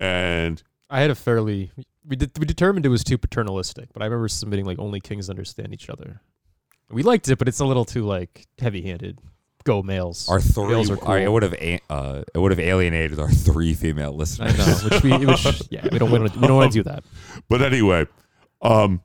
[0.00, 1.70] and I had a fairly
[2.06, 5.28] we did, we determined it was too paternalistic, but I remember submitting like only kings
[5.30, 6.20] understand each other.
[6.90, 9.18] We liked it, but it's a little too like heavy-handed.
[9.64, 10.26] Go males.
[10.30, 13.30] Our three, Males are our- it would have a- uh, it would have alienated our
[13.30, 14.56] three female I listeners.
[14.58, 17.04] know, which we which, yeah we don't want to we don't want to do that.
[17.50, 18.06] but anyway,
[18.62, 19.02] um,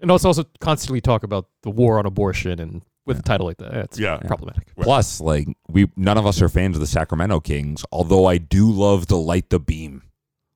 [0.00, 3.56] And also also constantly talk about the war on abortion and with a title like
[3.56, 4.18] that, it's Yeah.
[4.18, 4.74] problematic.
[4.78, 7.82] Plus, like we, none of us are fans of the Sacramento Kings.
[7.90, 10.02] Although I do love the light the beam.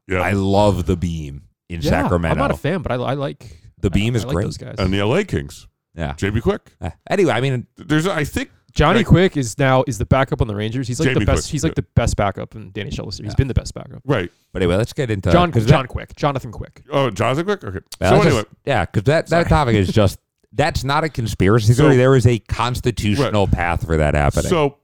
[0.06, 2.32] yeah, I love the beam in Yeah, Sacramento.
[2.34, 4.44] I'm not a fan, but I, I like The beam I- is I like great.
[4.44, 4.74] Those guys.
[4.78, 5.24] and the L.A.
[5.24, 6.12] Kings, yeah.
[6.14, 6.74] JB Quick.
[6.80, 9.06] Uh, Anyway, I mean, There's I think Johnny Right.
[9.06, 10.88] Quick is now is the backup on the Rangers.
[10.88, 11.44] He's like Jamie the best.
[11.44, 11.74] Quick, he's like yeah.
[11.82, 13.18] the best backup in Danny Shellis.
[13.20, 13.34] He's Yeah.
[13.36, 14.00] been the best backup.
[14.06, 14.30] right.
[14.52, 16.82] but anyway, let's get into John 'cause John that- Quick, Jonathan Quick.
[16.90, 17.64] Oh, Jonathan Quick.
[17.64, 17.78] Okay.
[18.00, 19.44] Yeah, so let's anyway, just- yeah, because that, Sorry.
[19.44, 20.18] that topic is just
[20.54, 21.96] that's not a conspiracy So- theory.
[21.96, 24.48] there is a constitutional path for that happening.
[24.48, 24.78] so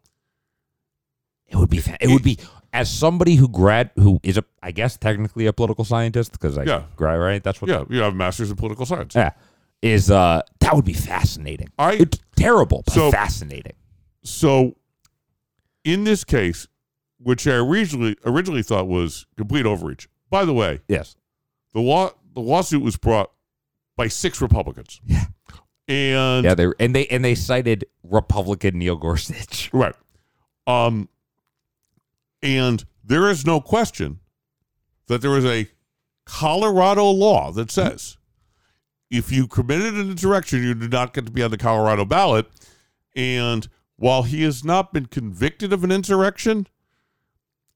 [1.47, 1.79] it would be.
[1.79, 2.39] Fa- it would be
[2.73, 6.65] as somebody who grad who is a I guess technically a political scientist because I
[6.65, 6.83] Yeah.
[6.97, 7.43] grad right.
[7.43, 9.15] That's what yeah, you have a masters in political science.
[9.15, 9.31] yeah
[9.83, 11.69] is uh that would be fascinating.
[11.79, 13.75] I It's terrible, but So- fascinating.
[14.23, 14.75] so
[15.85, 16.67] in this case,
[17.19, 20.09] which I originally originally thought was complete overreach.
[20.31, 21.17] By the way, Yes.
[21.75, 23.31] the law the lawsuit was brought
[23.97, 25.01] by six Republicans.
[25.07, 25.25] Yeah.
[25.89, 29.71] And Yeah, they and they and they cited Republican Neil Gorsuch.
[29.73, 29.95] Right.
[30.67, 31.09] Um,
[32.43, 34.21] and there is no question
[35.07, 35.69] that there is a
[36.25, 38.19] Colorado law that says
[39.11, 42.47] if you committed an insurrection, you do not get to be on the Colorado ballot.
[43.17, 46.67] And while he has not been convicted of an insurrection,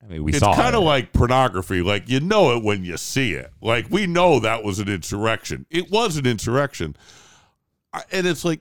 [0.02, 1.80] I mean, we it's saw kind of like pornography.
[1.80, 3.52] Like you know it when you see it.
[3.60, 5.64] Like we know that was an insurrection.
[5.70, 6.96] It was an insurrection,
[8.10, 8.60] and it's like,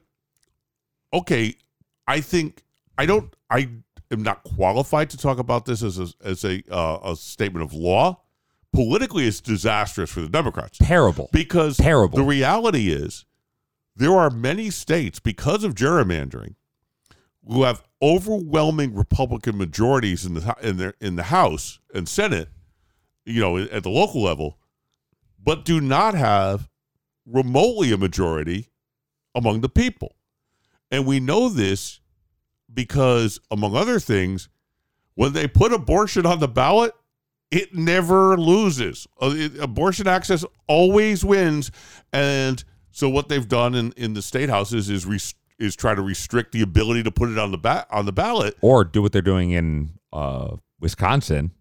[1.13, 1.55] okay,
[2.07, 2.63] I think
[2.97, 3.35] I don't.
[3.49, 3.69] I
[4.12, 7.74] am not qualified to talk about this as a as a uh, a statement of
[7.74, 8.21] law.
[8.74, 11.30] Politically, it's disastrous for the Democrats terrible.
[11.34, 12.17] because Terrible.
[12.17, 13.26] The reality is,
[13.95, 16.56] there are many states because of gerrymandering
[17.45, 22.50] who have overwhelming Republican majorities in the in their in the House and Senate,
[23.26, 24.58] you know, at the local level,
[25.41, 26.69] but do not have
[27.26, 28.69] remotely a majority
[29.36, 30.15] among the people.
[30.89, 32.00] And we know this
[32.73, 34.49] because, among other things,
[35.15, 36.93] when they put abortion on the ballot,
[37.51, 39.07] it never loses.
[39.19, 41.69] Uh, abortion access always wins.
[42.13, 46.01] And so, what they've done in, in the state houses is res- is try to
[46.01, 48.57] restrict the ability to put it on the ba- on the ballot.
[48.62, 51.51] or do what they're doing in uh, Wisconsin,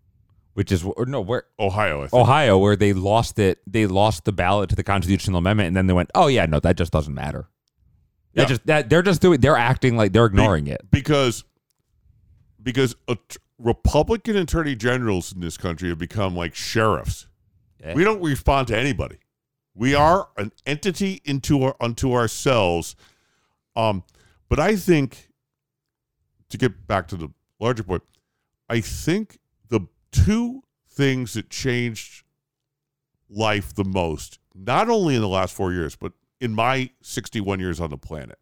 [0.54, 2.14] which is or no where Ohio, I think.
[2.14, 3.58] Ohio, where they lost it.
[3.66, 6.60] They lost the ballot to the constitutional amendment, and then they went, "Oh yeah, no,
[6.60, 7.48] that just doesn't matter."
[8.34, 8.48] They Yeah.
[8.48, 9.40] just that they're just doing.
[9.40, 10.88] They're acting like they're ignoring it.
[10.90, 11.44] because
[12.62, 12.94] because
[13.28, 17.26] t- Republican attorney generals in this country have become like sheriffs.
[17.80, 17.94] Yeah.
[17.94, 19.16] We don't respond to anybody.
[19.74, 22.96] We are an entity into our, unto ourselves.
[23.76, 24.04] Um,
[24.48, 25.28] but I think
[26.50, 28.02] to get back to the larger point,
[28.68, 29.38] I think
[29.68, 29.80] the
[30.12, 32.24] two things that changed
[33.28, 37.80] life the most, not only in the last four years, but in my 61 years
[37.80, 38.38] on the planet,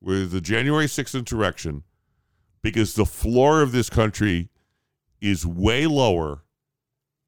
[0.00, 1.84] with the January 6th insurrection,
[2.62, 4.48] because the floor of this country
[5.20, 6.42] is way lower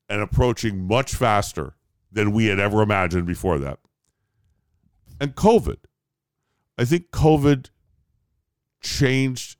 [0.08, 1.74] and approaching much faster
[2.10, 3.78] than we had ever imagined before that.
[5.20, 5.78] And COVID.
[6.78, 7.70] I think COVID
[8.82, 9.56] changed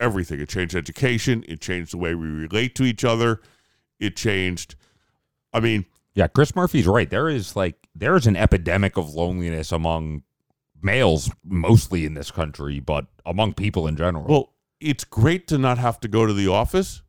[0.00, 0.40] everything.
[0.40, 3.40] It changed education, it changed the way we relate to each other,
[3.98, 4.74] it changed
[5.54, 7.08] I mean, Yeah, Chris Murphy's right.
[7.08, 10.22] There is like there is an epidemic of loneliness among
[10.82, 14.26] males mostly in this country, but among people in general.
[14.26, 17.02] Well, it's great to not have to go to the office,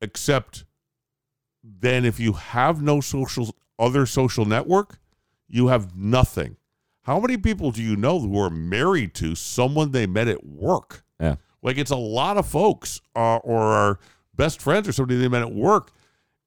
[0.00, 0.64] except
[1.62, 4.98] then if you have no social other social network,
[5.48, 6.56] you have nothing.
[7.02, 11.04] How many people do you know who are married to someone they met at work?
[11.20, 11.36] yeah.
[11.62, 14.00] Like it's a lot of folks, uh, or are
[14.34, 15.92] best friends or somebody they met at work,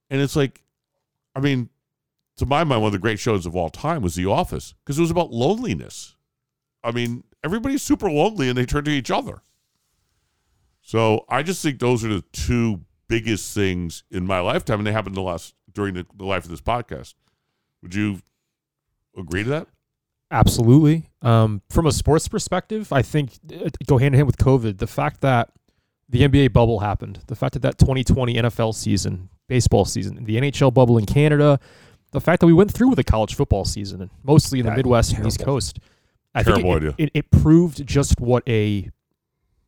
[0.09, 0.61] and it's like,
[1.33, 1.69] I mean,
[2.37, 4.97] to my mind, one of the great shows of all time was The Office because
[4.97, 6.15] it was about loneliness.
[6.83, 9.41] I mean, everybody's super lonely and they turn to each other.
[10.81, 14.91] So I just think those are the two biggest things in my lifetime, and they
[14.91, 17.15] happened the last during the, the life of this podcast.
[17.81, 18.19] Would you
[19.17, 19.67] agree to that?
[20.31, 21.09] Absolutely.
[21.21, 24.79] Um, from a sports perspective, I think uh, go hand in hand with COVID.
[24.79, 25.51] The fact that
[26.09, 30.73] the NBA bubble happened, the fact that that 2020 NFL season, baseball season, the NHL
[30.73, 31.59] bubble in Canada,
[32.15, 34.71] the fact that we went through with a college football season, and mostly in the
[34.71, 35.39] That- Midwest and East.
[35.39, 35.79] Coast,
[36.33, 36.95] I think it, idea.
[36.97, 38.89] it, it proved just what a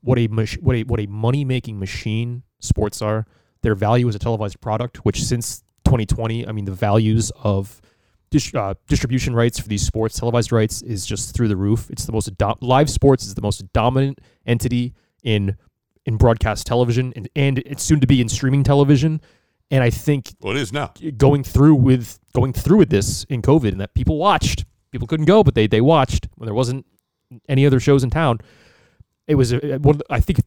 [0.02, 3.26] what a what a what a money making machine sports are.
[3.62, 7.82] Their value as a televised product, which since 2020, I mean, the values of
[8.30, 11.90] dis- uh, distribution rights for these sports, televised rights, is just through the roof.
[11.90, 15.56] It's the most do- live sports is the most dominant entity in
[16.06, 19.20] in broadcast television, and and it's soon to be in streaming television.
[19.69, 20.93] And I think Well, it is now.
[21.17, 24.65] going through with going through with this in COVID, and that people watched.
[24.91, 26.86] People couldn't go, but they they watched when there wasn't
[27.49, 28.39] any other shows in town.
[29.27, 30.39] It was a, one of the, I think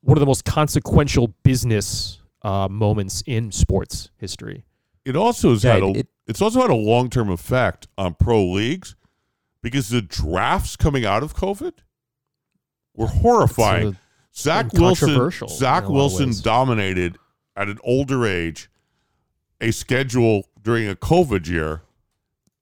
[0.00, 4.64] one of the most consequential business uh, moments in sports history.
[5.04, 8.14] It also has Yeah, had a, it- it's also had a long term effect on
[8.14, 8.96] pro leagues
[9.62, 11.74] because the drafts coming out of COVID
[12.94, 13.96] were horrifying.
[14.34, 16.40] Zach Wilson Zach in a lot of Wilson ways.
[16.40, 17.16] dominated
[17.56, 18.68] at an older age
[19.60, 21.82] a schedule during a COVID year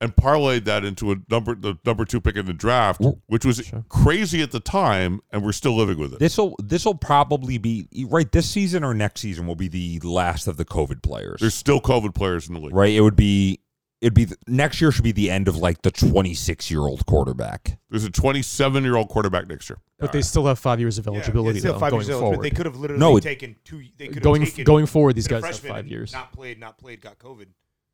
[0.00, 3.56] and parlayed that into a number the number two pick in the draft, which was
[3.64, 3.84] Sure.
[3.88, 6.18] crazy at the time, and we're still living with it.
[6.18, 9.98] This will this will probably be right this season or next season will be the
[10.00, 11.40] last of the COVID players.
[11.40, 12.74] There's still COVID players in the league.
[12.74, 12.92] right.
[12.92, 13.60] It would be
[14.04, 17.78] it'd be next year should be the end of like the 26 year old quarterback.
[17.88, 19.78] There's a 27 year old quarterback next year.
[19.98, 22.32] But they still have five years of eligibility yeah, still though, five going years eligible.
[22.32, 22.44] forward.
[22.44, 23.82] They could have literally No, it- taken two.
[23.96, 26.12] They could have going taken, going forward, these guys have five years.
[26.12, 27.46] Not played, not played, got COVID,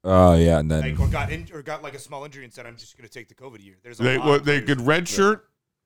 [0.03, 2.53] Oh yeah, and then like, or got in, or got like a small injury and
[2.53, 4.61] said, "I'm just going to take the COVID year." There's a They lot well, they
[4.63, 5.41] could that- redshirt,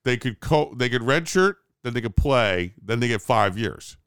[0.05, 3.97] they could co- they could redshirt, then they could play, then they get five years.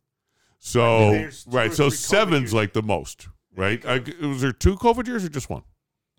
[0.58, 2.54] So right, so seven's years.
[2.54, 3.84] like the most, right?
[3.86, 5.62] I, was there two COVID years or just one?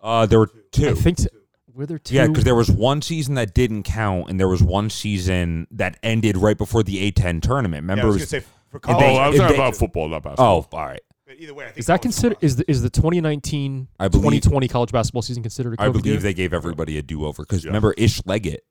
[0.02, 0.90] Uh, there were two.
[0.90, 1.28] I think t-
[1.74, 2.16] were there two?
[2.16, 5.98] Yeah, because there was one season that didn't count, and there was one season that
[6.04, 7.84] ended right before the A10 tournament.
[7.86, 8.04] Yeah, Remember?
[8.04, 9.00] I was it going was- to say for college.
[9.00, 10.68] they- oh, I was talking they- about football, not basketball.
[10.72, 11.02] oh, all right.
[11.26, 12.38] but either way, I think is that considered?
[12.42, 16.06] Is the is the 2019 believe, 2020 college basketball season considered a COVID I believe
[16.06, 16.18] year?
[16.18, 17.70] they gave everybody a do over because Yeah.
[17.70, 18.64] remember Ish Leggett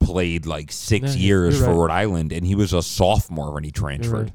[0.00, 1.72] played like six Yeah, years for right.
[1.76, 4.32] Rhode Island, and he was a sophomore when he transferred.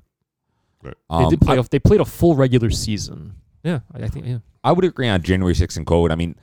[0.84, 0.96] right.
[1.10, 1.56] Um, they did play.
[1.58, 3.36] I, a, they played a full regular season.
[3.64, 4.26] Yeah, I, I think.
[4.26, 6.12] Yeah, I would agree on January 6th and COVID.
[6.12, 6.36] I mean,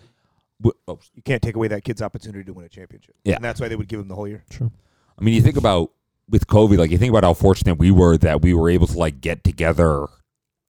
[0.60, 3.14] w- oh, you can't take away that kid's opportunity to win a championship.
[3.24, 3.36] Yeah.
[3.36, 4.44] and that's why they would give him the whole year.
[4.50, 4.70] sure.
[5.18, 5.90] I mean, you think about
[6.28, 8.98] with COVID, like you think about how fortunate we were that we were able to
[8.98, 10.06] like get together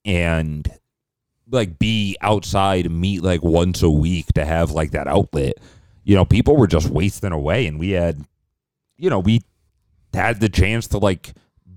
[0.05, 0.67] and
[1.51, 5.53] like be outside meet like once a week to have like that outlet.
[6.03, 8.25] You know, people were just wasting away, and we had,
[8.97, 9.41] you know, we
[10.13, 11.33] had the chance to like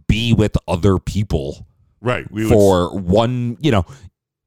[0.07, 1.67] be with other people
[2.01, 2.31] right.
[2.31, 3.85] We would, for one, you know,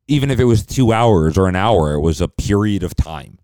[0.07, 3.37] even if it was two hours or an hour, it was a period of time.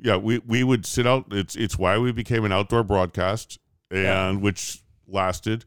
[0.00, 1.26] yeah, we we would sit out.
[1.32, 3.58] It's it's why we became an outdoor broadcast,
[3.90, 5.64] and which lasted.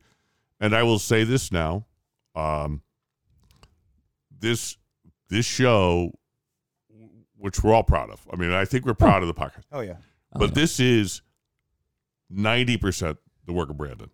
[0.60, 1.86] And I will say this now,
[2.36, 2.82] um,
[4.40, 4.78] this
[5.30, 6.12] this show,
[7.38, 8.26] which we're all proud of.
[8.32, 9.96] I mean, I think we're proud of the podcast, Oh yeah,
[10.34, 11.22] but this is
[12.30, 14.10] ninety percent the work of Brandon.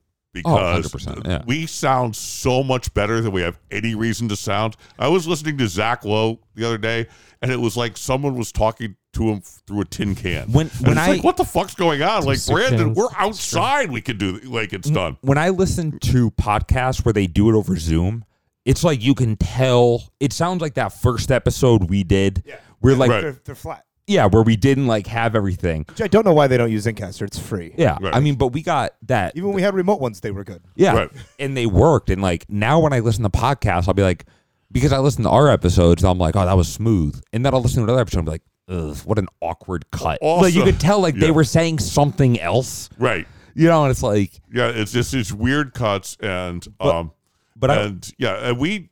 [0.46, 1.44] Oh, Because 100%, yeah.
[1.46, 4.76] we sound so much better than we have any reason to sound.
[5.00, 7.08] I was listening to Zach Lowe the other day,
[7.42, 10.52] and it was like someone was talking to him through a tin can.
[10.52, 12.24] When And when it's I like, what the fuck's going on?
[12.26, 12.98] Like, Brandon, cans.
[12.98, 13.92] we're outside.
[13.92, 15.18] We can do like it's done.
[15.22, 18.26] when I listen to podcasts where they do it over Zoom,
[18.66, 20.04] it's like you can tell.
[20.20, 22.44] It sounds like that first episode we did.
[22.46, 22.58] yeah.
[22.82, 23.22] We're like, Right.
[23.22, 23.86] they're, they're flat.
[24.08, 25.86] Yeah, where we didn't like have everything.
[25.90, 27.24] Which I don't know why they don't use Zencastr.
[27.24, 27.74] It's free.
[27.78, 28.16] Yeah, Right.
[28.16, 29.36] I mean, but we got that.
[29.36, 30.62] Even when we had remote ones, they were good.
[30.76, 31.10] Yeah, Right.
[31.40, 32.10] and they worked.
[32.10, 34.26] And like now, when I listen to podcasts, I'll be like,
[34.72, 37.22] because I listen to our episodes, I'm like, oh, that was smooth.
[37.34, 40.20] And then I'll listen to another episode, and be like, ugh, what an awkward cut.
[40.22, 41.22] Also- like you could tell, like yeah.
[41.22, 42.90] they were saying something else.
[42.98, 43.28] Right.
[43.56, 47.12] You know, and it's like, Yeah, it's just these weird cuts and But- um
[47.60, 48.90] but I, and yeah, and we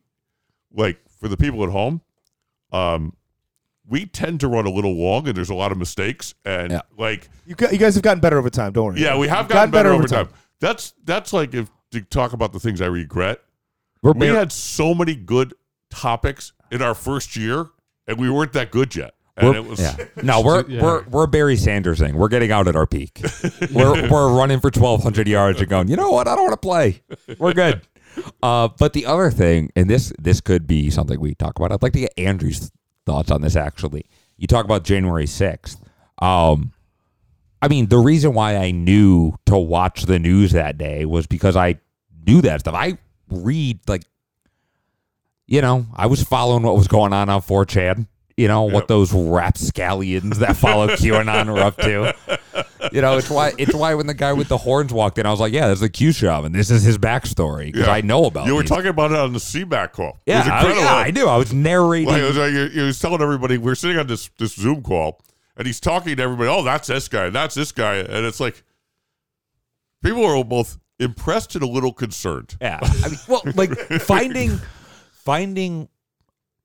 [0.73, 2.01] like for the people at home,
[2.71, 3.13] um
[3.87, 6.81] we tend to run a little long, and there's a lot of mistakes, and Yeah.
[6.97, 8.71] like You, gu- you guys have gotten better over time.
[8.73, 9.01] Don't worry.
[9.01, 10.29] yeah, we have You've gotten, better, over time.
[10.59, 13.41] That's that's like if to talk about the things I regret.
[14.01, 15.53] We're We bar- had so many good
[15.89, 17.67] topics in our first year,
[18.07, 19.13] and we weren't that good yet.
[19.37, 19.95] And We're, it was yeah.
[20.23, 20.81] No, we're Yeah.
[20.81, 22.15] we're we're Barry Sandersing.
[22.15, 23.21] We're getting out at our peak.
[23.73, 25.89] we're we're running for twelve hundred yards and going.
[25.89, 26.27] You know what?
[26.27, 27.01] I don't want to play.
[27.37, 27.81] We're good.
[28.41, 31.73] Uh, but the other thing, and this this could be something we talk about.
[31.73, 32.71] I'd like to get Andrew's
[33.05, 33.55] thoughts on this.
[33.55, 34.05] Actually,
[34.37, 35.83] you talk about January sixth.
[36.19, 36.71] Um,
[37.61, 41.55] I mean, the reason why I knew to watch the news that day was because
[41.55, 41.79] I
[42.27, 42.75] knew that stuff.
[42.75, 42.97] I
[43.29, 44.03] read like,
[45.47, 48.07] you know, I was following what was going on on 4chan.
[48.37, 48.87] You know what Yep.
[48.87, 52.13] those rapscallions that follow QAnon are up to.
[52.91, 55.31] You know, it's why it's why when the guy with the horns walked in, I
[55.31, 56.51] was like, "Yeah, there's the Q shaman.
[56.51, 57.93] This is his backstory because Yeah.
[57.93, 58.69] I know about." you were these.
[58.69, 60.17] talking about it on the CBAC call.
[60.25, 61.27] it Yeah, I, yeah, I knew.
[61.27, 62.09] I was narrating.
[62.09, 65.21] Like, it was like you was telling everybody we're sitting on this this Zoom call,
[65.55, 66.49] and he's talking to everybody.
[66.49, 67.29] Oh, that's this guy.
[67.29, 68.63] That's this guy, and it's like
[70.03, 72.57] people are both impressed and a little concerned.
[72.61, 72.79] Yeah.
[72.81, 73.71] I mean, well, like
[74.01, 74.59] finding,
[75.13, 75.89] finding,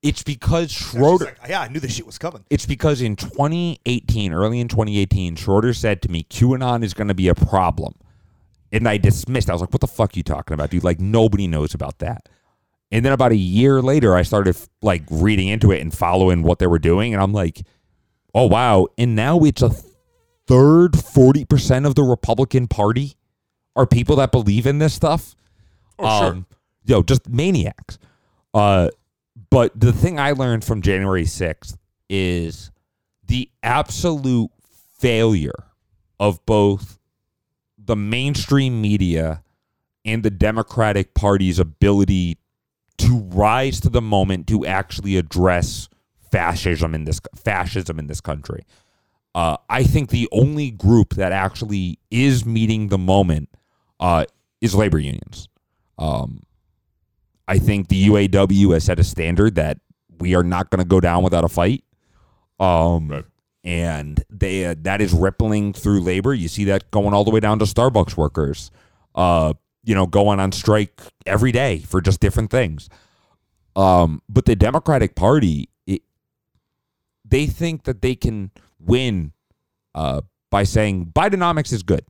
[0.01, 1.25] it's because Schroeder.
[1.25, 2.43] Like, yeah, I knew this shit was coming.
[2.49, 7.13] It's because in 2018, early in 2018, Schroeder said to me, QAnon is going to
[7.13, 7.93] be a problem.
[8.71, 9.49] And I dismissed.
[9.49, 10.83] I was like, what the fuck are you talking about, dude?
[10.83, 12.29] Like, nobody knows about that.
[12.91, 16.59] And then about a year later, I started like reading into it and following what
[16.59, 17.13] they were doing.
[17.13, 17.61] And I'm like,
[18.33, 18.87] oh, wow.
[18.97, 19.69] And now it's a
[20.47, 23.15] third, 40% of the Republican Party
[23.75, 25.35] are people that believe in this stuff.
[25.99, 26.31] Oh, sure.
[26.31, 26.45] Um,
[26.85, 27.97] yo, just maniacs.
[28.53, 28.89] Uh,
[29.49, 31.77] but the thing I learned from January 6th
[32.09, 32.71] is
[33.25, 34.51] the absolute
[34.99, 35.65] failure
[36.19, 36.99] of both
[37.77, 39.43] the mainstream media
[40.05, 42.37] and the Democratic Party's ability
[42.97, 45.89] to rise to the moment to actually address
[46.31, 48.63] fascism in this fascism in this country.
[49.33, 53.49] Uh, I think the only group that actually is meeting the moment
[53.99, 54.25] uh,
[54.59, 55.47] is labor unions.
[55.97, 56.43] Um,
[57.47, 59.79] I think the UAW has set a standard that
[60.19, 61.83] we are not going to go down without a fight.
[62.59, 63.25] Um, Right.
[63.63, 66.33] and they uh, that is rippling through labor.
[66.33, 68.71] You see that going all the way down to Starbucks workers.
[69.15, 72.87] Uh, you know, going on strike every day for just different things.
[73.75, 76.03] Um, but the Democratic Party, it,
[77.25, 79.33] they think that they can win
[79.95, 80.21] uh,
[80.51, 82.05] by saying Bidenomics is good.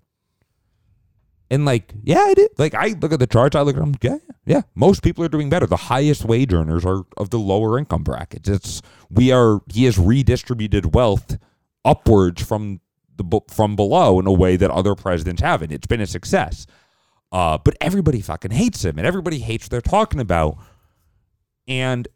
[1.51, 2.51] And like, yeah, I did.
[2.57, 4.61] Like, I look at the charts, I look at them, yeah, yeah.
[4.73, 5.67] Most people are doing better.
[5.67, 8.47] The highest wage earners are of the lower income brackets.
[8.47, 11.37] It's we are he has redistributed wealth
[11.83, 12.79] upwards from
[13.17, 15.73] the from below in a way that other presidents haven't.
[15.73, 16.65] It's been a success.
[17.33, 20.57] Uh, but everybody fucking hates him, and everybody hates what they're talking about.
[21.67, 22.07] And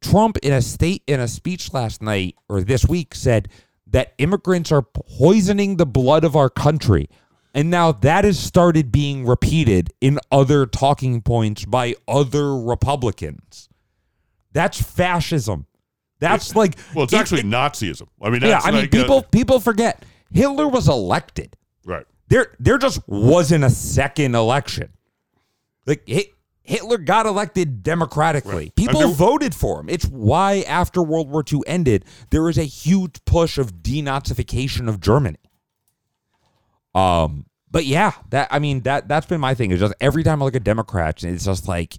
[0.00, 3.48] Trump, in a state in a speech last night or this week, said
[3.88, 7.08] that immigrants are poisoning the blood of our country.
[7.56, 13.70] And now that has started being repeated in other talking points by other Republicans.
[14.52, 15.66] That's fascism.
[16.20, 18.08] That's like Well, it's it- actually it- Nazism.
[18.22, 18.60] I mean, yeah.
[18.62, 21.56] I mean, like, uh, people people forget Hitler was elected.
[21.84, 22.04] right?
[22.28, 24.90] There there just wasn't a second election.
[25.86, 26.28] Like Hi-
[26.62, 28.70] Hitler got elected democratically.
[28.76, 29.88] People there- voted for him.
[29.88, 35.00] It's why after World War II ended, there was a huge push of denazification of
[35.00, 35.38] Germany.
[36.96, 39.70] Um, but yeah, that I mean that that's been my thing.
[39.70, 41.98] Is just every time I look at Democrats, it's just like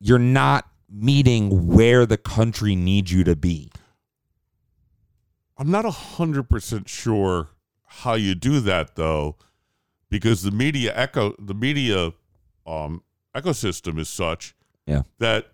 [0.00, 3.70] you're not meeting where the country needs you to be.
[5.56, 7.50] I'm not hundred percent sure
[7.86, 9.36] how you do that though,
[10.10, 12.12] because the media echo the media
[12.66, 13.02] um,
[13.34, 14.54] ecosystem is such
[14.86, 15.02] Yeah.
[15.18, 15.52] that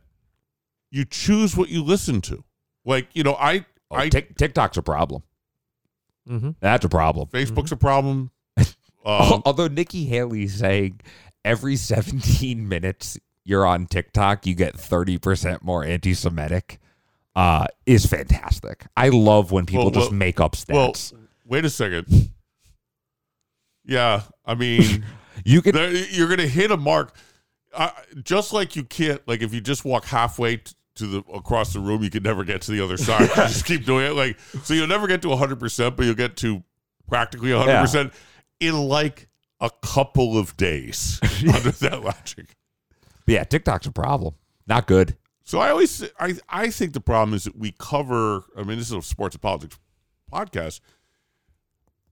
[0.91, 2.45] you choose what you listen to.
[2.85, 5.23] Like you know, I Oh, I TikTok's a problem.
[6.29, 6.51] Mm-hmm.
[6.61, 7.29] That's a problem.
[7.29, 8.31] Facebook's a problem.
[9.03, 11.01] Um, Although Nikki Haley saying
[11.43, 16.79] every 17 minutes you're on TikTok, you get 30% more anti Semitic
[17.35, 18.85] uh, is fantastic.
[18.99, 20.93] I love when people Well, just well- make up well,
[21.47, 22.31] wait a second.
[23.87, 25.07] Yeah, I mean.
[25.47, 25.75] you can,
[26.11, 27.17] you're going to hit a mark
[27.75, 27.91] uh,
[28.23, 31.81] just like you can't like if you just walk halfway t- to the across the
[31.81, 34.73] room you can never get to the other side just keep doing it like so
[34.73, 36.63] you'll never get to 100% but you'll get to
[37.09, 38.13] practically 100%
[38.61, 39.29] in like
[39.61, 41.19] a couple of days
[41.55, 42.55] under that logic
[43.27, 44.35] yeah, TikTok's a problem.
[44.67, 45.17] Not good.
[45.45, 48.87] so i always i i think the problem is that we cover i mean this
[48.89, 49.79] is a sports and politics
[50.33, 50.81] podcast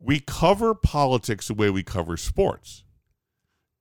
[0.01, 2.85] we cover politics the way we cover sports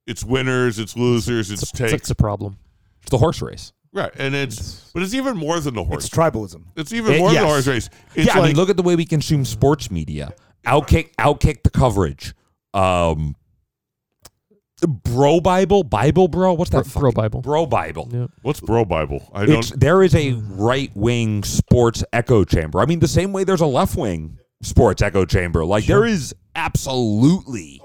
[0.06, 2.58] it's winners it's losers it's It's, takes it's a problem.
[3.02, 3.72] It's the horse race.
[3.94, 6.06] Right, and it's but it's even more than the horse.
[6.06, 6.64] It's tribalism.
[6.76, 7.90] It's even It- more than the horse race.
[8.16, 10.34] It's yeah, I mean, look at the way we consume sports media.
[10.66, 12.34] Outkick, outkick the coverage.
[12.74, 13.36] Um,
[14.86, 16.54] bro Bible, Bible bro.
[16.54, 16.84] What's that?
[16.94, 17.42] Bro fucking- Bible.
[17.42, 18.10] Bro Bible.
[18.12, 18.28] Yeah.
[18.42, 19.30] what's bro Bible?
[19.34, 19.60] I don't.
[19.60, 22.80] It's, there is a right wing sports echo chamber.
[22.80, 25.66] I mean, the same way there's a left wing sports echo chamber.
[25.66, 27.82] Like there is absolutely.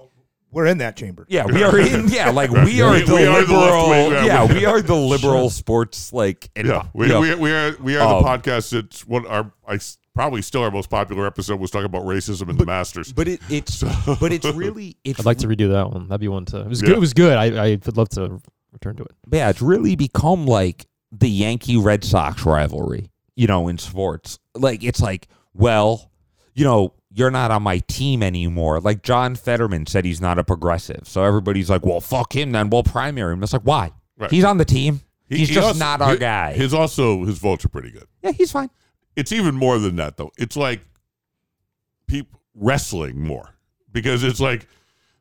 [0.52, 1.24] We're in that chamber.
[1.28, 2.08] Yeah, we are in.
[2.08, 3.88] Yeah, like we are We- the we are the liberal.
[3.90, 6.12] wing, yeah, yeah, we- we are the liberal sports.
[6.12, 9.06] Like, and, yeah, we, you know, we, we are we are Um, the podcast that's
[9.06, 12.56] what our I s- probably still our most popular episode was talking about racism in
[12.58, 13.12] the Masters.
[13.12, 13.82] but it, it's
[14.20, 16.08] but it's really it's I'd like to redo that one.
[16.08, 16.60] That'd be one to.
[16.60, 16.88] It was Yeah.
[16.88, 16.96] good.
[16.96, 17.36] It was good.
[17.38, 18.38] I I would love to
[18.72, 19.12] return to it.
[19.32, 24.38] yeah, it's really become like the Yankee Red Sox rivalry, you know, in sports.
[24.54, 26.10] Like it's like, well,
[26.54, 28.80] you know, you're not on my team anymore.
[28.80, 31.02] Like John Fetterman said he's not a progressive.
[31.06, 32.70] So everybody's like, well, fuck him then.
[32.70, 33.42] We'll primary him.
[33.42, 33.92] It's like, why?
[34.18, 34.30] Right.
[34.30, 35.00] He's on the team.
[35.28, 36.52] He- he's he just also- not our hi- guy.
[36.54, 38.06] His also his votes are pretty good.
[38.22, 38.70] yeah, he's fine.
[39.16, 40.30] It's even more than that though.
[40.38, 40.80] It's like
[42.06, 43.54] people wrestling more
[43.90, 44.66] because it's like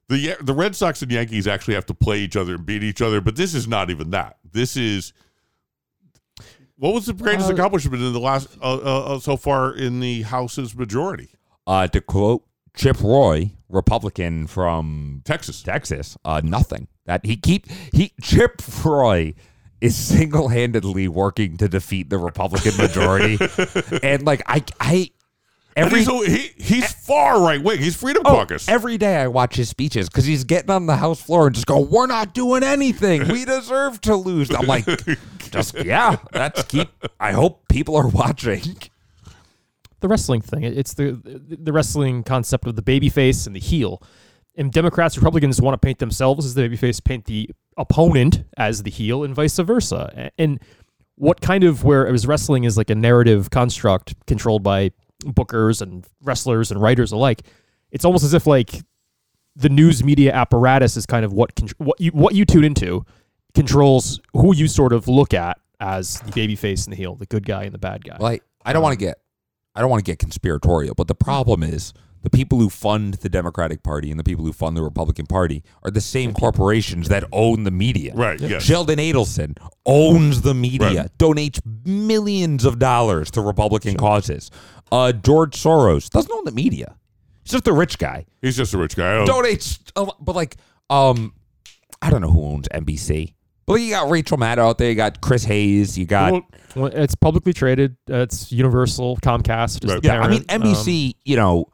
[0.08, 3.02] the the Red Sox and Yankees actually have to play each other and beat each
[3.02, 4.38] other, but this is not even that.
[4.50, 5.14] This is
[6.78, 10.00] what was the greatest Uh, accomplishment in the last uh, uh, uh, so far in
[10.00, 11.30] the House's majority?
[11.68, 12.44] Uh, to quote
[12.76, 15.62] Chip Roy, Republican from Texas.
[15.64, 16.88] Texas, uh, nothing.
[17.06, 19.34] That he keep he Chip Roy
[19.80, 23.40] is single handedly working to defeat the Republican majority,
[24.04, 25.10] and like I I
[25.76, 27.80] And every he's, he, he's far right wing.
[27.80, 28.68] He's Freedom oh, Caucus.
[28.70, 31.68] every day I watch his speeches because he's getting on the House floor and just
[31.68, 33.28] go, "We're not doing anything.
[33.28, 34.86] We deserve to lose." I'm like,
[35.52, 36.90] just yeah, that's keep.
[37.20, 38.62] I hope people are watching.
[40.02, 40.64] The wrestling thing.
[40.64, 44.02] It's the the wrestling concept of the baby face and the heel.
[44.58, 48.84] And Democrats, Republicans want to paint themselves as the baby face, paint the opponent as
[48.84, 50.32] the heel, and vice versa.
[50.38, 50.60] And
[51.16, 54.92] what kind of where it was wrestling is like a narrative construct controlled by
[55.24, 57.44] bookers and wrestlers and writers alike.
[57.92, 58.82] It's almost as if like
[59.56, 63.06] the news media apparatus is kind of what what you what you tune into
[63.54, 67.26] controls who you sort of look at as the baby face and the heel, the
[67.26, 68.18] good guy and the bad guy.
[68.20, 69.21] Like I don't want to get
[69.76, 71.94] I don't want to get conspiratorial, but the problem is
[72.24, 75.64] the people who fund the Democratic Party and the people who fund the Republican Party
[75.84, 78.14] are the same corporations that own the media.
[78.16, 78.62] right, yes.
[78.64, 81.18] Sheldon Adelson owns the media, Right.
[81.18, 84.52] donates millions of dollars to Republican causes.
[84.92, 86.96] Uh, George Soros doesn't own the media.
[87.44, 88.26] He's just a rich guy.
[88.42, 89.26] He's just a rich guy.
[89.26, 89.80] Donates,
[90.20, 90.58] but like,
[90.92, 91.34] um,
[92.02, 93.34] I don't know who owns NBC.
[93.72, 94.90] But you got Rachel Maddow out there.
[94.90, 95.98] You got Chris Hayes.
[95.98, 96.42] You got Well,
[96.76, 97.98] Well, it's publicly traded.
[98.10, 99.84] Uh, it's Universal, Comcast.
[99.86, 100.02] Is Right.
[100.02, 100.22] the yeah.
[100.22, 100.64] I mean, parent.
[100.66, 101.16] Um, NBC.
[101.26, 101.66] you know,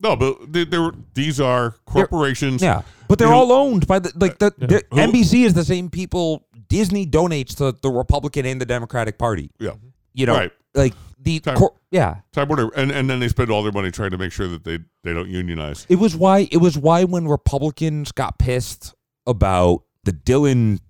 [0.00, 2.62] no, but they, they were, these are corporations.
[2.62, 5.54] Yeah, but they're You know- all owned by the like the, the Who- NBC is
[5.54, 6.46] the same people.
[6.68, 9.50] Disney donates to the Republican and the Democratic Party.
[9.60, 9.72] Yeah.
[10.12, 10.52] You know, Right.
[10.74, 12.16] like the Time- cor- yeah.
[12.32, 14.64] Time Warner, and, and then they spend all their money trying to make sure that
[14.64, 15.86] they, they don't unionize.
[15.88, 18.94] It was why it was why when Republicans got pissed
[19.26, 20.80] about the Dylan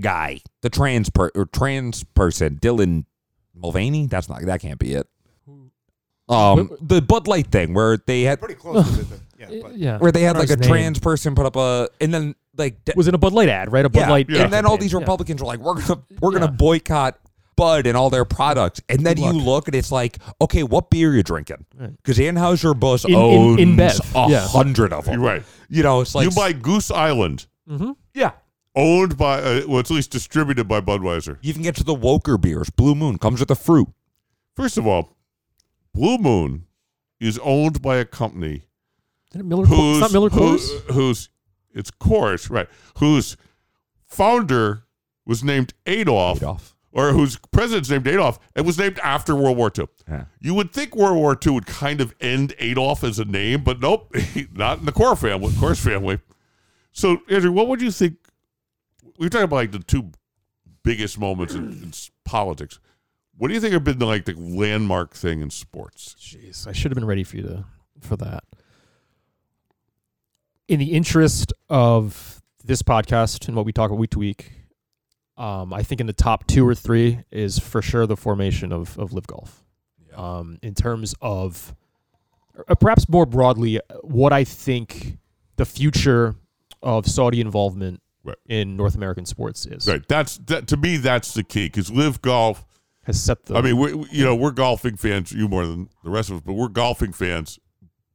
[0.00, 3.04] guy, the trans per, or trans person, Dylan
[3.54, 4.06] Mulvaney.
[4.06, 5.06] That's not that can't be it.
[6.28, 9.06] Um, the Bud Light thing where they had Pretty close to it.
[9.10, 9.20] but-
[9.50, 9.98] Yeah, but yeah.
[9.98, 10.68] where they had like a name.
[10.70, 13.84] trans person put up a and then like was in a Bud Light ad, right?
[13.84, 14.26] A Bud yeah, Light.
[14.30, 14.44] Yeah.
[14.44, 15.00] and then all these Yeah.
[15.00, 17.18] Republicans are like, we're gonna we're gonna boycott
[17.56, 20.88] Bud and all their products, and then Good you look and it's like, okay, what
[20.88, 21.66] beer are you drinking?
[21.76, 21.90] Right.
[21.96, 24.46] Because Anheuser Busch In- in- owns InBev, a yeah.
[24.46, 25.14] hundred of them.
[25.20, 25.42] You're right.
[25.68, 27.90] You know, it's like you buy Goose Island, Mm-hmm.
[28.14, 28.32] Yeah.
[28.74, 31.38] owned by, uh, well, it's at least distributed by Budweiser.
[31.42, 32.70] You can get to the Woker beers.
[32.70, 33.88] Blue Moon comes with the fruit.
[34.56, 35.16] First of all,
[35.94, 36.66] Blue Moon
[37.20, 38.62] is owned by a company
[39.32, 39.66] Isn't it Miller?
[39.66, 39.92] Coors?
[39.92, 40.90] It's not Miller who- Coors.
[40.92, 41.28] whose
[41.72, 42.68] it's Coors, right?
[42.98, 43.36] Whose
[44.06, 44.84] founder
[45.26, 46.74] was named Adolf, Adolf.
[46.92, 49.86] or whose president's named Adolf, and was named after World War II.
[50.08, 50.24] Yeah.
[50.40, 53.80] You would think World War II would kind of end Adolf as a name, but
[53.80, 54.12] nope,
[54.52, 55.50] not in the Core family.
[55.52, 56.18] Coors family.
[56.92, 58.16] So, Andrew, what would you think?
[59.18, 60.10] We are talking about like the two
[60.82, 61.92] biggest moments in, in
[62.24, 62.78] politics.
[63.36, 66.14] What do you think have been like the landmark thing in sports?
[66.18, 67.64] Jeez, I should have been ready for you to
[68.00, 68.44] for that.
[70.68, 74.52] In the interest of this podcast and what we talk about week to week,
[75.36, 78.98] um, I think in the top two or three is for sure the formation of
[78.98, 79.64] of LIV Golf.
[80.14, 81.74] Um, in terms of,
[82.68, 85.18] or perhaps more broadly, what I think
[85.56, 86.34] the future
[86.82, 88.36] of Saudi involvement Right.
[88.46, 90.06] in North American sports is Right.
[90.06, 90.98] That's that to me.
[90.98, 92.66] That's the key because LIV Golf.
[93.04, 93.54] has set the.
[93.56, 95.32] I mean, we, you know, we're golfing fans.
[95.32, 97.58] You more than the rest of us, but we're golfing fans.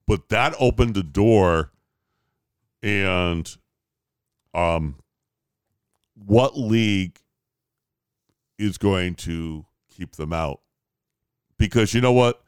[0.07, 1.71] But that opened the door,
[2.83, 3.51] and
[4.53, 4.99] um,
[6.13, 7.17] what league
[8.59, 10.61] is going to keep them out
[11.57, 12.41] because you know what?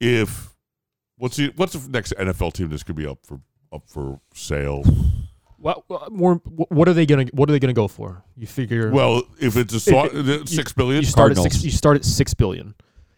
[0.00, 0.54] If
[1.18, 3.40] what's the what's the next NFL team that's going to be up for
[3.70, 4.82] up for sale?
[5.58, 6.34] What, what more?
[6.44, 7.24] What what are they gonna?
[7.32, 8.22] What are they gonna go for?
[8.36, 8.90] You figure.
[8.90, 11.64] Well, if it's a swa- If it- six billion, you start at six.
[11.64, 12.74] You start at six billion.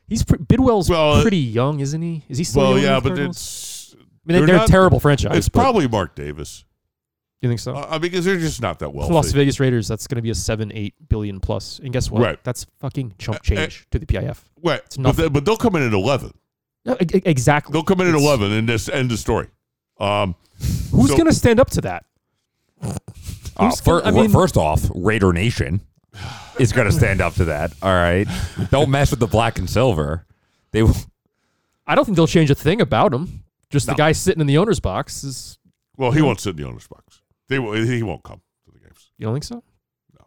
[0.06, 2.24] He's pre- Bidwell's Well, uh, pretty young, isn't he?
[2.28, 2.62] Is he still?
[2.62, 3.36] well, young yeah, but Cardinals?
[3.36, 5.36] it's I mean, they're, they're they're a terrible franchise.
[5.36, 6.64] it's but probably Mark Davis.
[7.42, 7.74] You think so?
[7.76, 9.08] Uh, because they're just not that well.
[9.10, 9.86] Las Vegas Raiders.
[9.86, 11.78] That's going to be a seven, eight billion plus.
[11.78, 12.20] And guess what?
[12.22, 12.42] Right.
[12.42, 14.38] That's fucking chump Uh, uh, change to the PIF.
[14.64, 16.32] Right, It's but, they, but they'll come in at eleven.
[16.84, 17.72] No, exactly.
[17.72, 19.48] They'll come in at It's- eleven, and this end the story.
[20.00, 20.34] Um,
[20.90, 22.06] Who's so- going to stand up to that?
[22.82, 22.94] Uh,
[23.60, 25.80] Who's fir- gonna- I mean- first off, Raider Nation
[26.58, 27.72] is going to stand up to that.
[27.82, 28.26] All right,
[28.70, 30.24] don't mess with the black and silver.
[30.72, 30.94] They will.
[31.86, 33.44] I don't think they'll change a thing about him.
[33.70, 33.96] Just the No.
[33.98, 35.58] guy sitting in the owner's box is.
[35.96, 37.20] well, he won't sit in the owner's box.
[37.48, 39.10] They will, he won't come to the games.
[39.18, 39.62] You don't think so?
[40.18, 40.26] No.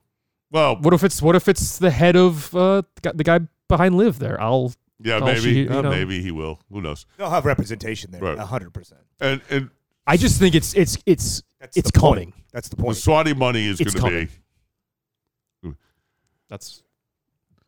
[0.51, 3.39] Well, What if it's what if it's the head of uh, the guy- the guy
[3.67, 4.41] behind LIV there?
[4.41, 4.73] I'll
[5.03, 5.89] yeah, Oh, maybe, she- you uh, know.
[5.89, 6.59] maybe he will.
[6.71, 7.05] Who knows?
[7.17, 8.37] They'll have representation there, Right.
[8.37, 9.01] a hundred percent.
[9.19, 9.69] And and
[10.07, 12.15] I just think it's it's it's That's it's the point.
[12.15, 12.33] coming.
[12.51, 12.81] That's the point.
[12.81, 12.97] the point.
[12.97, 14.31] Saudi money is It's going to be.
[16.49, 16.83] That's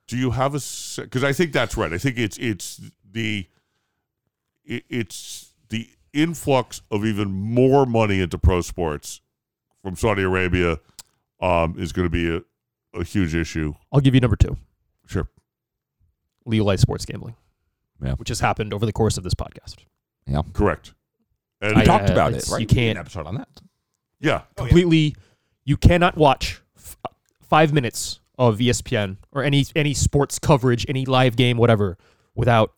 [0.08, 0.60] Do you have a?
[1.02, 1.94] Because I think that's right.
[1.94, 3.48] I think it's it's the
[4.66, 9.22] it, it's the influx of even more money into pro sports
[9.82, 10.80] from Saudi Arabia
[11.40, 12.42] um, is going to be a,
[13.00, 13.74] a huge issue.
[13.92, 14.58] I'll give you number two.
[15.08, 15.30] Sure.
[16.46, 17.36] Legalize sports gambling.
[18.04, 18.14] Yeah.
[18.16, 19.76] Which has happened over the course of this podcast.
[20.28, 20.42] Yeah.
[20.52, 20.94] Correct.
[21.62, 22.60] And We I- talked uh, about it's- it, right?
[22.60, 23.48] you We did can't- an episode on that.
[24.24, 24.42] Yeah, Oh, yeah.
[24.56, 25.16] Completely
[25.66, 26.98] you cannot watch f-
[27.48, 31.98] five minutes of ESPN or any any sports coverage, any live game, whatever,
[32.36, 32.74] without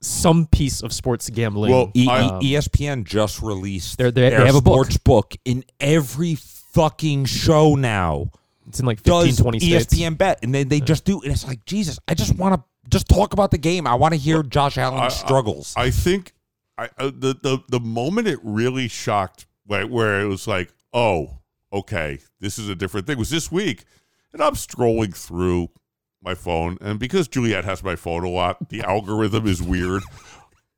[0.00, 1.72] some piece of sports gambling.
[1.72, 4.90] Well, E- I- E- ESPN just released They're- they- they their have a book.
[4.90, 5.36] sports book.
[5.44, 8.30] in every fucking show now.
[8.66, 9.94] it's in like 15, Does 20 states.
[9.94, 11.98] ESPN bet, and they, they just do, and it's like Jesus.
[12.08, 13.86] I just want to just talk about the game.
[13.86, 15.74] I want to hear Josh Allen's I- I- struggles.
[15.76, 16.32] I think
[16.78, 21.40] I, uh, the the the moment it really shocked, right, where it was like, oh,
[21.72, 23.14] okay, this is a different thing.
[23.14, 23.84] It Was this week,
[24.32, 25.68] and I'm scrolling through
[26.22, 30.02] my phone, and because Juliet has my phone a lot, the algorithm is weird.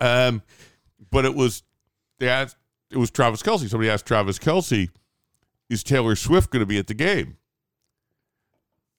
[0.01, 0.43] Um,
[1.11, 1.62] but it was
[2.19, 2.57] they asked,
[2.91, 3.69] it was Travis Kelce.
[3.69, 4.89] Somebody asked Travis Kelce,
[5.69, 7.37] is Taylor Swift going to be at the game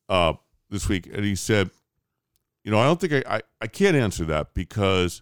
[0.07, 0.33] uh,
[0.69, 1.07] this week?
[1.11, 1.71] And he said,
[2.63, 5.21] you know, I don't think I, I, I can't answer that because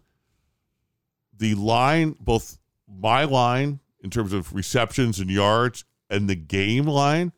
[1.37, 7.33] the line, both my line in terms of receptions and yards and the game line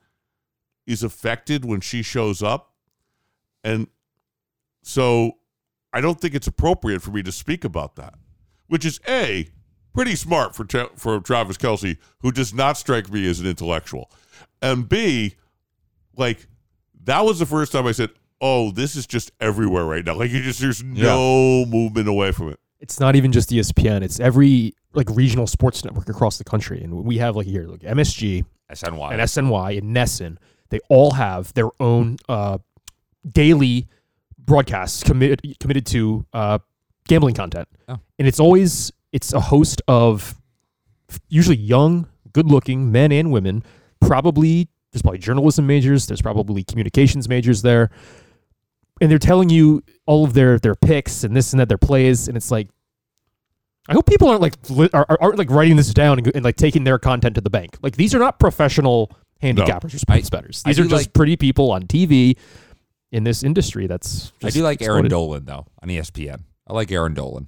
[0.86, 2.74] is affected when she shows up.
[3.64, 3.88] And
[4.84, 5.38] so
[5.94, 8.16] I don't think it's appropriate for me to speak about that,
[8.68, 9.48] which is A,
[9.94, 14.12] pretty smart for, Tra- for Travis Kelce, who does not strike me as an intellectual.
[14.62, 15.36] And B,
[16.18, 16.48] like,
[17.06, 18.10] that was the first time I said,
[18.42, 20.16] oh, this is just everywhere right now.
[20.16, 22.60] Like, you just, there's no movement away from it.
[22.80, 24.02] It's not even just ESPN.
[24.04, 27.82] It's every like regional sports network across the country, and we have like here, like
[27.82, 29.12] MSG SNY.
[29.12, 30.38] and SNY and NESN.
[30.70, 32.58] They all have their own uh,
[33.30, 33.88] daily
[34.38, 36.60] broadcasts committed committed to uh,
[37.08, 38.00] gambling content, Oh.
[38.20, 40.36] and it's always it's a host of
[41.30, 43.64] usually young, good-looking men and women.
[44.02, 46.08] Probably there's probably journalism majors.
[46.08, 47.90] There's probably communications majors there,
[49.02, 52.28] and they're telling you all of their their picks and this and that their plays,
[52.28, 52.70] and it's like.
[53.90, 56.44] I hope people aren't like li- are, are- aren't like writing this down and, and
[56.44, 57.78] like taking their content to the bank.
[57.82, 59.10] Like these are not professional
[59.42, 60.62] handicappers or sports bettors.
[60.66, 62.38] I These are just like- pretty people on TV
[63.14, 63.88] in this industry.
[63.88, 65.08] That's I just do like Erin.
[65.08, 66.42] Dolan though on ESPN.
[66.68, 67.48] I like Erin Dolan.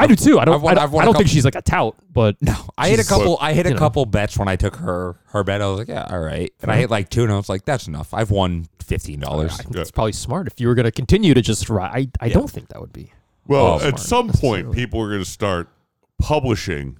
[0.00, 0.38] I do too.
[0.38, 0.54] I don't.
[0.54, 1.96] I've won- I don't, I've won I a don't think couple- she's like a tout,
[2.12, 3.36] but No, I hit a She's- couple.
[3.40, 3.78] I hit a you know.
[3.80, 5.60] couple bets when I took her her bet.
[5.60, 7.64] I was like, yeah, all right, and I hit like two, and I was like,
[7.64, 8.14] that's enough.
[8.14, 9.52] I've won fifteen dollars.
[9.54, 11.90] I think it's probably smart if you were going to continue to just ride.
[12.20, 12.34] I, I Yeah.
[12.34, 13.12] don't think that would be.
[13.46, 15.68] Well, at some point, people are going to start
[16.18, 16.98] publishing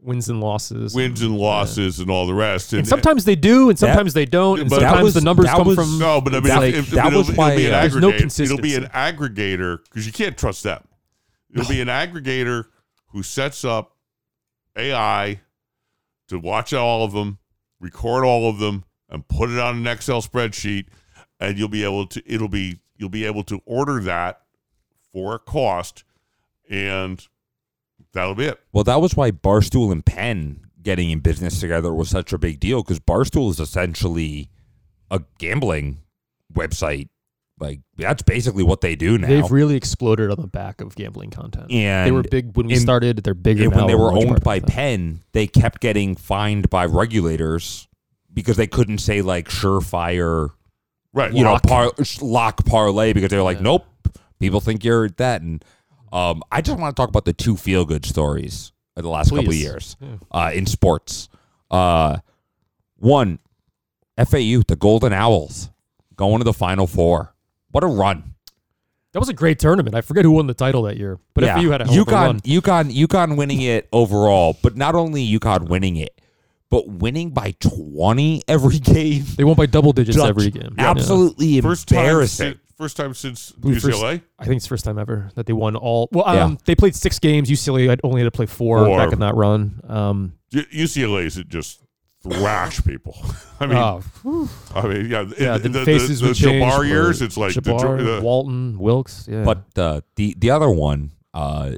[0.00, 0.94] Wins and losses.
[0.94, 2.72] wins and losses and all the rest.
[2.72, 5.46] And sometimes they do, and sometimes they don't, and but that sometimes was- the numbers
[5.46, 5.98] that come was- from.
[5.98, 7.80] no, but I mean, That- if, if, that it'll, was it'll why, be an uh,
[7.80, 8.40] There's no aggregate.
[8.40, 10.82] It'll be an aggregator because you can't trust them.
[11.56, 12.66] It'll be an aggregator
[13.08, 13.96] who sets up
[14.76, 15.40] AI
[16.28, 17.38] to watch all of them,
[17.80, 20.86] record all of them, and put it on an Excel spreadsheet,
[21.40, 22.22] and you'll be able to.
[22.26, 24.42] It'll be you'll be able to order that
[25.12, 26.04] for a cost,
[26.68, 27.26] and
[28.12, 28.60] that'll be it.
[28.72, 32.60] Well, that was why Barstool and Penn getting in business together was such a big
[32.60, 34.50] deal because Barstool is essentially
[35.10, 35.98] a gambling
[36.52, 37.08] website.
[37.58, 39.28] Like that's basically what they do now.
[39.28, 41.70] They've really exploded on the back of gambling content.
[41.70, 43.24] and they were big when we in- started.
[43.24, 43.78] They're bigger and now.
[43.78, 44.60] when they were owned by.
[44.60, 47.88] Penn, they kept getting fined by regulators
[48.32, 50.50] because they couldn't say like surefire
[51.14, 51.32] Right.
[51.32, 51.64] you Lock.
[51.64, 53.62] know par- lock parlay because they're like, Yeah.
[53.62, 53.86] nope,
[54.38, 55.40] people think you're that.
[55.40, 55.64] And
[56.12, 59.30] um, I just want to talk about the two feel good stories of the last
[59.30, 59.62] couple of Please.
[59.62, 59.96] years
[60.30, 61.30] uh, in sports.
[61.70, 62.18] Uh,
[62.98, 63.38] one,
[64.18, 65.70] FAU, the Golden Owls,
[66.16, 67.32] going to the Final Four.
[67.76, 68.32] What a run!
[69.12, 69.94] That was a great tournament.
[69.94, 72.08] I forget who won the title that year, but yeah, FAU had a hell of
[72.08, 72.40] a run.
[72.40, 72.60] UConn,
[72.90, 76.18] UConn, UConn winning it overall, but not only UConn winning it,
[76.70, 79.24] but winning by twenty every game.
[79.36, 80.74] They won by double digits Just every game.
[80.78, 80.88] Yeah.
[80.88, 82.52] Absolutely First time, embarrassing.
[82.52, 84.22] since, first time since Believe first- UCLA.
[84.38, 86.08] I think it's the first time ever that they won all.
[86.12, 86.44] Well, Yeah.
[86.44, 87.50] um, they played six games.
[87.50, 88.96] UCLA had only had to play four, Four.
[88.96, 89.82] back in that run.
[89.86, 91.82] Um, UCLA is it just
[92.30, 93.16] thrash people.
[93.60, 94.02] I mean, oh,
[94.74, 96.62] I mean, yeah, yeah, the, the, the, faces the, would change.
[96.62, 97.22] Jabbar years.
[97.22, 99.26] It's like the, Jabbar, the, Walton, Wilkes.
[99.30, 101.72] Yeah, But uh, the the other one, uh,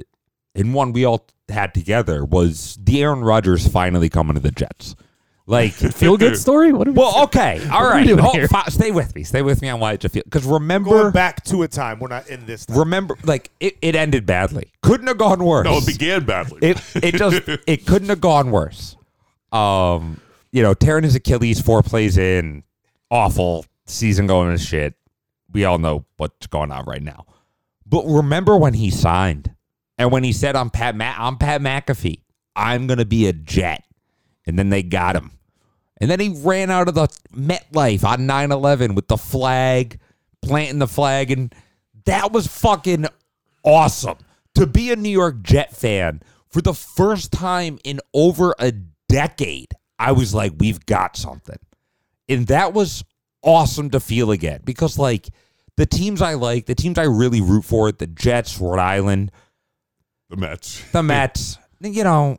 [0.55, 4.95] and one we all had together was the Aaron Rodgers finally coming to the Jets.
[5.45, 6.71] Like, feel good story.
[6.71, 6.87] What?
[6.87, 8.07] Are we, well, okay, all What are right.
[8.19, 8.47] Hold- here?
[8.67, 9.23] stay with me.
[9.23, 10.21] Stay with me on why it feel.
[10.23, 12.67] Because remember, Going back to a time we're not in this.
[12.67, 12.77] Time.
[12.77, 14.71] remember, like it, it ended badly.
[14.83, 15.65] Couldn't have gone worse.
[15.65, 16.59] no, it began badly.
[16.61, 18.95] it it just it couldn't have gone worse.
[19.51, 20.21] Um,
[20.51, 22.63] you know, tearing his Achilles four plays in,
[23.09, 24.95] awful season going to shit.
[25.51, 27.25] We all know what's going on right now.
[27.85, 29.55] But remember when he signed
[29.97, 32.21] and when he said, "I'm Pat Ma- I'm Pat McAfee.
[32.55, 33.83] I'm gonna be a Jet,"
[34.45, 35.31] and then they got him,
[35.97, 39.99] and then he ran out of the MetLife on 9/11 with the flag,
[40.41, 41.53] planting the flag, and
[42.05, 43.07] that was fucking
[43.63, 44.17] awesome
[44.55, 48.71] to be a New York Jet fan for the first time in over a
[49.07, 49.73] decade.
[49.99, 51.59] I was like, we've got something.
[52.27, 53.03] And that was
[53.43, 55.29] awesome to feel again because, like,
[55.77, 59.31] the teams I like, the teams I really root for, the Jets, Rhode Island,
[60.29, 60.83] the Mets.
[60.91, 62.37] the Mets, you know,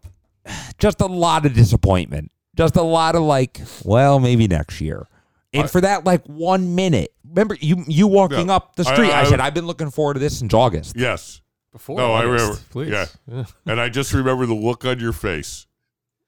[0.78, 2.30] just a lot of disappointment.
[2.56, 5.06] Just a lot of like, well, maybe next year.
[5.52, 8.56] And for that like one minute, remember you you walking Yeah.
[8.56, 10.94] up the street, I, I- said, I've been looking forward to this since August.
[10.96, 11.40] Yes.
[11.72, 12.56] Before No, I remember.
[12.70, 12.90] Please.
[12.90, 13.44] Yeah.
[13.66, 15.66] And I just remember the look on your face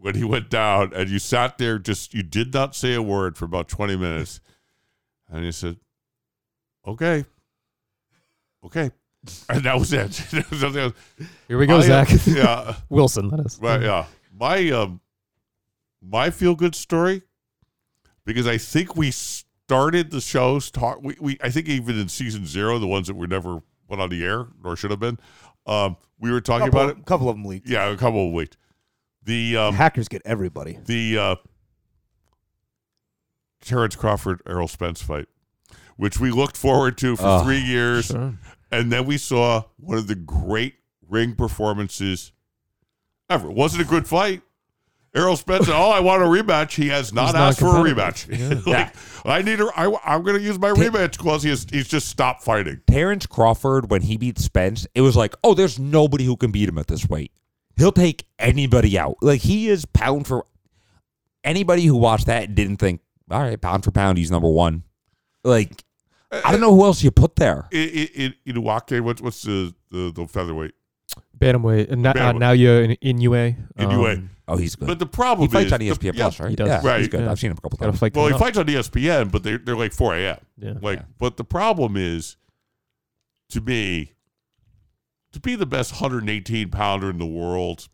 [0.02, 3.38] when he went down and you sat there just you did not say a word
[3.38, 4.40] for about 20 minutes.
[5.28, 5.76] And you said,
[6.84, 7.24] Okay.
[8.66, 8.90] Okay.
[9.48, 10.10] And that was it.
[10.32, 10.94] There was nothing else.
[11.46, 12.74] Here we go, My, uh, Zach yeah.
[12.88, 13.28] Wilson.
[13.28, 13.60] That is.
[13.62, 14.06] Right, yeah.
[14.36, 15.00] My um
[16.02, 17.22] my feel good story
[18.24, 22.44] because I think we started the shows talk we, we I think even in season
[22.44, 25.20] 0 the ones that were never went on the air or should have been
[25.66, 27.68] um we were talking couple, about it couple of them leaked.
[27.68, 28.56] yeah a couple of weeks
[29.24, 30.78] the um Hackers get everybody.
[30.84, 31.36] the uh
[33.60, 35.26] Terrence Crawford Errol Spence fight
[35.96, 38.34] which we looked forward to for Oh, 3 years Sure.
[38.72, 40.74] and then we saw one of the great
[41.08, 42.32] ring performances
[43.28, 43.48] ever.
[43.50, 44.42] It wasn't a good fight.
[45.14, 46.74] Errol Spence, oh, I want a rematch.
[46.74, 48.26] He has not He's asked for a rematch.
[48.66, 48.72] Yeah.
[48.72, 48.94] like,
[49.26, 51.42] I need a, I, I'm going to use my rematch clause.
[51.42, 52.80] He has, he's just stopped fighting.
[52.86, 56.68] Terrence Crawford, when he beat Spence, it was like, oh, there's nobody who can beat
[56.68, 57.30] him at this weight.
[57.76, 59.16] He'll take anybody out.
[59.22, 60.46] Like he is pound for
[61.44, 63.00] anybody who watched that and didn't think,
[63.30, 64.84] all right, pound for pound, he's number one.
[65.44, 65.84] Like
[66.30, 67.68] I don't know who else you put there.
[67.72, 70.72] In, in, in what's what's the, the, the featherweight?
[71.38, 71.90] Bantamweight.
[71.90, 73.56] And na- uh, now you're in Inoue.
[73.78, 74.16] Inoue.
[74.16, 74.88] Um, Oh, he's good.
[74.88, 76.50] But the he problem fights is on E the- ESPN yeah, right?
[76.50, 76.68] He does.
[76.68, 76.98] Yeah, Right.
[76.98, 77.20] he's good.
[77.20, 77.30] Yeah.
[77.30, 78.00] I've seen him a couple times.
[78.14, 78.40] Well, he up.
[78.40, 80.36] fights on ESPN, but they're they're like 4 a.m.
[80.58, 80.74] Yeah.
[80.82, 81.04] Like, Yeah.
[81.18, 82.36] but the problem is,
[83.50, 84.12] to me,
[85.32, 87.88] to be the best 118 pounder in the world,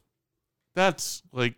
[0.75, 1.55] that's like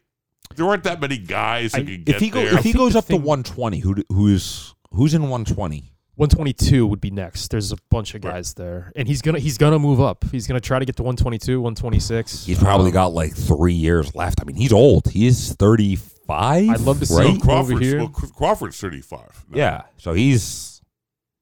[0.56, 2.58] there aren't that many guys who I- can get If he go, there.
[2.58, 5.92] if he goes the up to 120, who who's who's in 120?
[6.16, 7.48] 122 would be next.
[7.50, 8.32] There's a bunch of Right.
[8.34, 10.24] guys there, and he's gonna he's gonna move up.
[10.30, 12.44] He's gonna try to get to 122, 126.
[12.44, 14.40] He's probably Um, got like three years left.
[14.40, 15.08] I mean, he's old.
[15.10, 16.68] He's 35.
[16.68, 17.34] I'd love to see Well, right?
[17.34, 17.40] him.
[17.40, 17.98] Crawford's, over here.
[17.98, 19.46] well, Crawford's 35.
[19.48, 19.56] now.
[19.56, 20.69] Yeah, so he's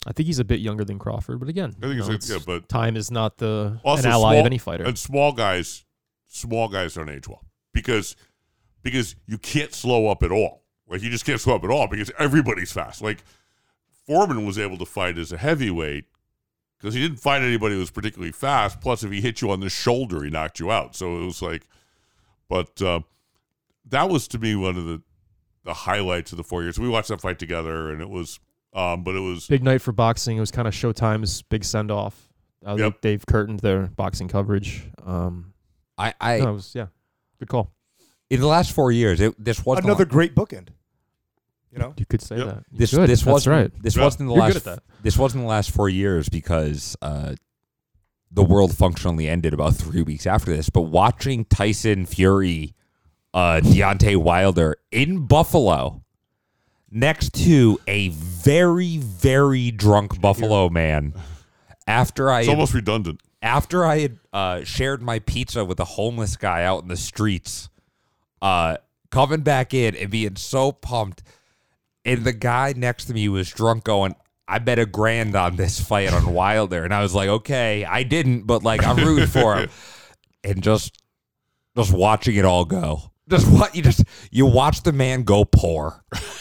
[0.07, 2.36] I think he's a bit younger than Crawford, but again, I think you it's, know,
[2.36, 4.84] yeah, but time is not the an ally small, of any fighter.
[4.84, 5.84] And small guys,
[6.26, 8.16] small guys don't age well because
[8.82, 10.62] because you can't slow up at all.
[10.88, 13.03] Like you just can't slow up at all because everybody's fast.
[13.03, 13.24] Like
[14.07, 16.05] Foreman was able to fight as a heavyweight
[16.78, 18.80] because he didn't fight anybody who was particularly fast.
[18.80, 20.94] Plus, if he hit you on the shoulder, he knocked you out.
[20.94, 21.64] So it was like,
[22.49, 23.01] but uh,
[23.86, 25.03] that was to me one of the
[25.64, 26.78] the highlights of the four years.
[26.78, 28.40] We watched that fight together, and it was,
[28.74, 30.36] um, but it was big night for boxing.
[30.36, 32.28] It was kind of Showtime's big send off.
[32.64, 33.00] Uh, they- Yep.
[33.02, 34.84] They've curtained their boxing coverage.
[35.04, 35.52] Um,
[35.96, 36.86] I I no, it was yeah,
[37.38, 37.72] good call.
[38.30, 39.20] in the last four years.
[39.20, 40.68] It, this was Another great bookend.
[41.72, 42.46] You know, You could say Yep.
[42.46, 42.64] that.
[42.72, 43.08] You this could.
[43.08, 43.82] this wasn't right.
[43.82, 44.04] this Yeah.
[44.04, 44.82] wasn't the You're last good at that.
[45.02, 47.34] this wasn't the last four years because uh,
[48.30, 50.70] the world functionally ended about three weeks after this.
[50.70, 52.74] But watching Tyson Fury,
[53.34, 56.02] uh, Deontay Wilder in Buffalo,
[56.91, 61.14] next to a very, very drunk Buffalo man.
[61.86, 63.20] After I It's had, almost redundant.
[63.43, 67.68] after I had uh, shared my pizza with a homeless guy out in the streets,
[68.43, 68.76] uh,
[69.11, 71.22] coming back in and being so pumped,
[72.05, 74.14] and the guy next to me was drunk, going,
[74.47, 78.03] "I bet a grand on this fight on Wilder," and I was like, "Okay, I
[78.03, 79.70] didn't, but like I'm rooting for him,"
[80.45, 81.01] and just
[81.76, 83.12] just watching it all go.
[83.28, 86.02] Just what you just you watch the man go poor.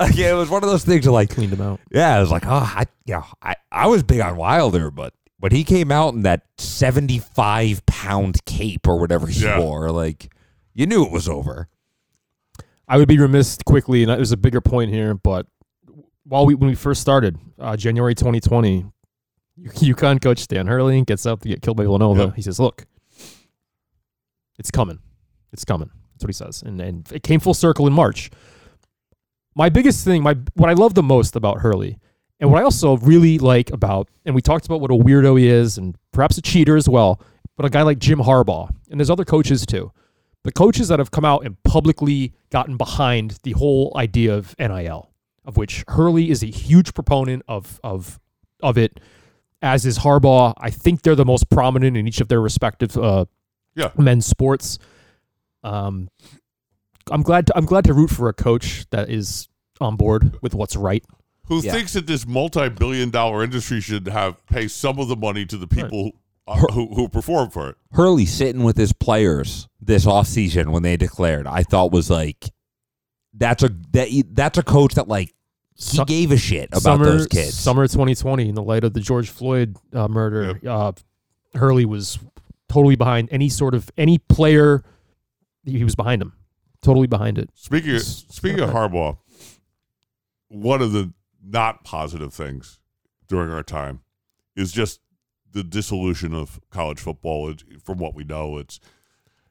[0.00, 1.80] like, it was one of those things like Cleaned him out.
[1.90, 5.14] yeah, I was like, oh, I, you know, I, I was big on Wilder, but
[5.38, 9.58] when he came out in that seventy-five pound cape or whatever he Yeah.
[9.58, 10.32] wore, like,
[10.74, 11.68] you knew it was over.
[12.88, 15.46] I would be remiss quickly, and there's a bigger point here, but
[16.24, 18.84] while we when we first started, uh, January 2020,
[19.60, 22.24] UConn coach Dan Hurley gets up to get killed by Villanova.
[22.26, 22.32] Yeah.
[22.36, 22.84] He says, "Look,
[24.62, 25.00] it's coming,
[25.52, 28.30] it's coming." That's what he says, and and it came full circle in March.
[29.56, 31.98] My biggest thing, my what I love the most about Hurley,
[32.38, 35.48] and what I also really like about, and we talked about what a weirdo he
[35.48, 37.20] is, and perhaps a cheater as well,
[37.56, 39.92] but a guy like Jim Harbaugh, and there's other coaches too
[40.44, 45.10] the coaches that have come out and publicly gotten behind the whole idea of NIL,
[45.44, 48.18] of which Hurley is a huge proponent of of
[48.62, 49.00] of it,
[49.60, 50.54] as is Harbaugh.
[50.58, 53.26] I think they're the most prominent in each of their respective uh,
[53.74, 53.90] Yeah.
[53.96, 54.78] men's sports.
[55.64, 56.08] Um,
[57.10, 59.48] I'm glad to, I'm glad to root for a coach that is
[59.80, 61.04] on board with what's right.
[61.46, 61.72] Who Yeah.
[61.72, 66.12] thinks that this multi-billion-dollar industry should have pay some of the money to the people
[66.46, 67.76] uh, who who perform for it?
[67.92, 72.50] Hurley sitting with his players this offseason when they declared, I thought was like,
[73.34, 75.28] that's a that that's a coach that like
[75.74, 77.54] he Su- gave a shit about summer, those kids.
[77.54, 80.92] Summer 2020, in the light of the George Floyd uh, murder, uh,
[81.54, 82.18] Hurley was
[82.72, 84.82] totally behind any sort of any player.
[85.64, 86.32] He he was behind him,
[86.82, 87.50] totally behind it.
[87.54, 89.18] Speaking of, It's- speaking of Harbaugh,
[90.48, 91.12] one of the
[91.44, 92.78] not positive things
[93.28, 94.00] during our time
[94.56, 95.00] is just
[95.50, 97.50] the dissolution of college football.
[97.50, 98.80] It, from what we know, it's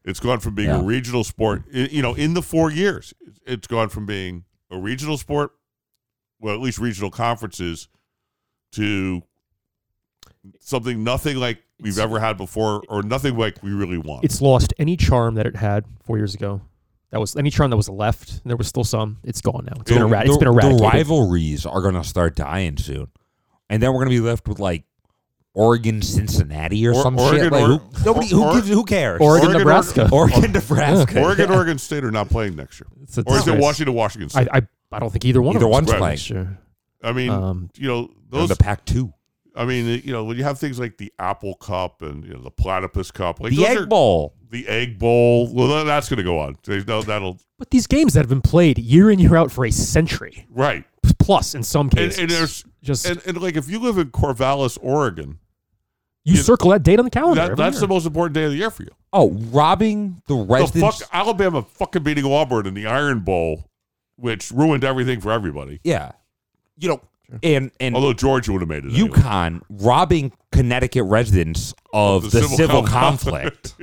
[0.04, 0.80] it's gone from being Yeah.
[0.82, 1.64] a regional sport.
[1.74, 3.14] i- You know, in the four years,
[3.46, 5.52] it's gone from being a regional sport,
[6.40, 7.88] well, at least regional conferences,
[8.72, 9.22] to
[10.60, 14.24] something nothing like we've ever had before, or nothing like we really want.
[14.24, 16.62] It's lost any charm that it had four years ago.
[17.10, 18.32] That was any charm that was left.
[18.32, 19.18] And There was still some.
[19.24, 19.82] It's gone now.
[19.82, 23.08] It's been, The- erad- it's the- been The rivalries are going to start dying soon,
[23.70, 24.84] and then we're going to be left with like
[25.54, 27.52] Oregon, Cincinnati, or, Or- some Oregon, shit.
[27.52, 29.20] Like, or- who, nobody who or- gives who cares?
[29.20, 30.10] Oregon, Oregon, Nebraska.
[30.12, 31.22] Oregon, Nebraska.
[31.22, 33.60] Oregon, Oregon State are not playing next year, It's or is it.
[33.60, 34.48] Washington, Washington State?
[34.52, 34.62] I, I
[34.94, 36.18] I don't think either one Either of one's them playing.
[36.18, 36.58] Sure.
[37.04, 38.50] I mean, Um, you know, Those those.
[38.50, 39.14] the Pac two,
[39.56, 42.42] I mean, you know, when you have things like the Apple Cup and you know
[42.42, 44.34] the Platypus Cup, like the Egg are- Bowl.
[44.50, 45.54] the Egg Bowl.
[45.54, 46.58] Well, that's going to go on.
[46.68, 49.72] Know that'll but these games that have been played year in year out for a
[49.72, 50.84] century right.
[51.20, 52.18] plus in some cases.
[52.18, 55.38] and there's just and, and like if you live in Corvallis, Oregon,
[56.24, 57.50] you you- circle that date on the calendar.
[57.50, 57.82] that, that's year.
[57.82, 58.90] the most important day of the year for you.
[59.14, 63.66] Oh, robbing the The fuck, Alabama fucking beating Auburn in the Iron Bowl,
[64.16, 65.82] which ruined everything for everybody.
[65.84, 66.14] Yeah,
[66.78, 67.02] you know,
[67.44, 68.94] and and Although Georgia would have made it.
[68.94, 69.10] anyway.
[69.10, 73.76] UConn robbing Connecticut residents of the, civil, conflict.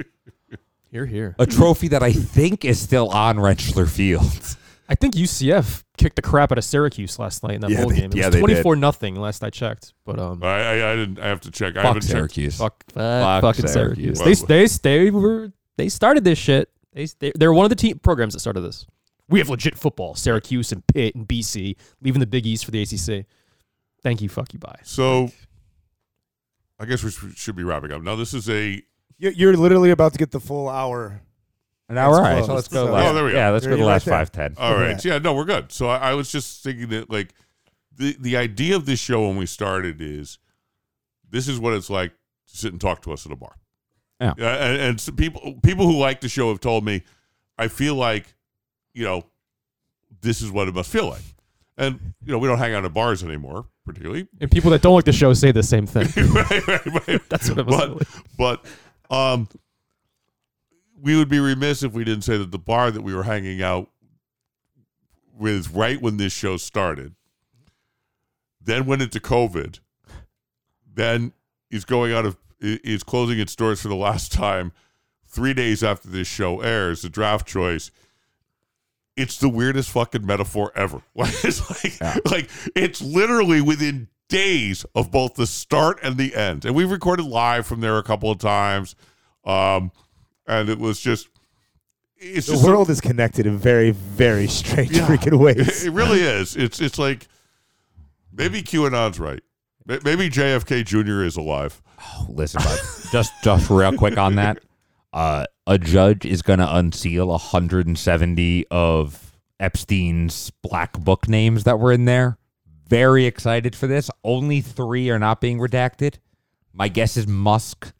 [0.90, 1.34] Here, here.
[1.38, 4.56] a trophy that I think is still on Rentschler Field.
[4.90, 7.90] I think UCF kicked the crap out of Syracuse last night in that Yeah, bowl
[7.90, 8.10] they- game.
[8.10, 8.46] It yeah, was they did.
[8.46, 9.92] twenty four nothing last I checked.
[10.06, 10.46] But um, I,
[10.80, 11.18] I, I didn't.
[11.20, 11.72] I have to check.
[11.76, 12.12] I Fuck haven't checked.
[12.12, 12.56] Syracuse.
[12.58, 14.18] fuck, fuck, Fuck fucking Syracuse.
[14.18, 14.42] Syracuse.
[14.44, 16.70] They they they were they started this shit.
[16.94, 18.86] They they they're one of the team programs that started this.
[19.28, 20.14] We have legit football.
[20.14, 23.26] Syracuse and Pitt and BC leaving the Big East for the ACC.
[24.02, 24.28] Thank you.
[24.28, 24.58] Fuck you.
[24.58, 24.78] Bye.
[24.84, 25.30] So,
[26.78, 28.02] I guess we should- should be wrapping up.
[28.02, 28.82] Now, this is a
[29.18, 31.20] You're, you're literally about to get the full hour.
[31.90, 32.86] Now, all right, so let's go.
[32.86, 33.36] So- last, Oh, there we go.
[33.38, 34.54] Yeah, let's You're- go to the you're last right five ten.
[34.58, 35.02] All right.
[35.04, 35.14] Yeah.
[35.14, 35.72] Yeah, no, we're good.
[35.72, 37.32] So I, I was just thinking that like
[37.96, 40.38] the the idea of this show when we started is
[41.28, 42.12] this is what it's like
[42.50, 43.56] to sit and talk to us at a bar.
[44.20, 44.34] Yeah.
[44.36, 47.02] and, and some people people who like the show have told me
[47.56, 48.34] I feel like
[48.98, 49.24] you know
[50.20, 51.22] this is what it must feel like.
[51.76, 54.26] And you know we don't hang out at bars anymore, particularly.
[54.40, 56.08] And people that don't like the show say the same thing.
[56.32, 57.20] right, right, right.
[57.28, 58.64] That's what it must but,
[59.10, 59.48] but um
[61.00, 63.62] we would be remiss if we didn't say that the bar that we were hanging
[63.62, 63.88] out
[65.38, 67.14] with right when this show started
[68.60, 69.78] then went into covid
[70.92, 71.32] then
[71.70, 74.72] is going out of is closing its doors for the last time
[75.24, 77.92] three days after this show airs the draft choice
[79.18, 85.34] it's the weirdest fucking metaphor ever it's like like it's literally within days of both
[85.34, 88.94] the start and the end and we've recorded live from there a couple of times
[89.44, 89.90] um
[90.46, 91.28] and it was just
[92.20, 95.06] it's The just a- world is connected in very, very strange Yeah.
[95.06, 95.84] freaking ways.
[95.84, 96.56] It really is.
[96.56, 97.28] It's it's like
[98.32, 99.40] maybe QAnon's right.
[99.86, 101.22] Maybe JFK Jr.
[101.22, 101.80] is alive.
[102.28, 102.78] Listen, bud,
[103.12, 104.58] just just real quick on that.
[105.12, 111.92] Uh, a judge is going to unseal 170 of Epstein's black book names that were
[111.92, 112.38] in there.
[112.86, 114.10] Very excited for this.
[114.24, 116.16] Only three are not being redacted.
[116.72, 117.92] My guess is Musk,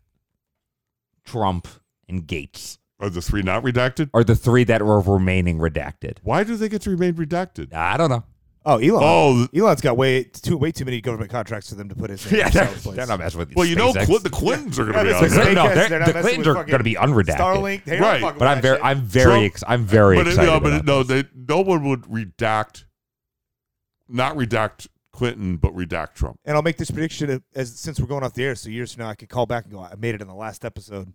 [1.25, 1.67] Trump,
[2.09, 4.09] and Gates Are the three not redacted?
[4.15, 6.19] are the three that were remaining redacted.
[6.23, 7.75] Why do they get to remain redacted?
[7.75, 8.25] I don't know.
[8.71, 9.03] Oh, Elon.
[9.03, 12.25] Oh, Elon's got way too way too many government contracts for them to put his.
[12.31, 12.97] Yeah, they're, themselves place.
[12.97, 14.07] they're not messing with well, you know, SpaceX.
[14.07, 15.45] Cl- the Clintons are going to be Yeah, on there.
[15.45, 17.37] like- no, SpaceX, they're- they're not the Clintons are going to be unredacted.
[17.39, 17.85] Starlink.
[17.85, 18.13] They Right.
[18.13, 18.81] don't fuck with But I'm very.
[18.83, 20.51] I'm very, ex- I'm very but it- excited.
[20.51, 22.85] no, but about it, no, they, no one would redact,
[24.09, 26.39] not redact Clinton, but redact Trump.
[26.45, 29.05] And I'll make this prediction as since we're going off the air, so years from
[29.05, 31.13] now I could call back and go, I made it in the last episode.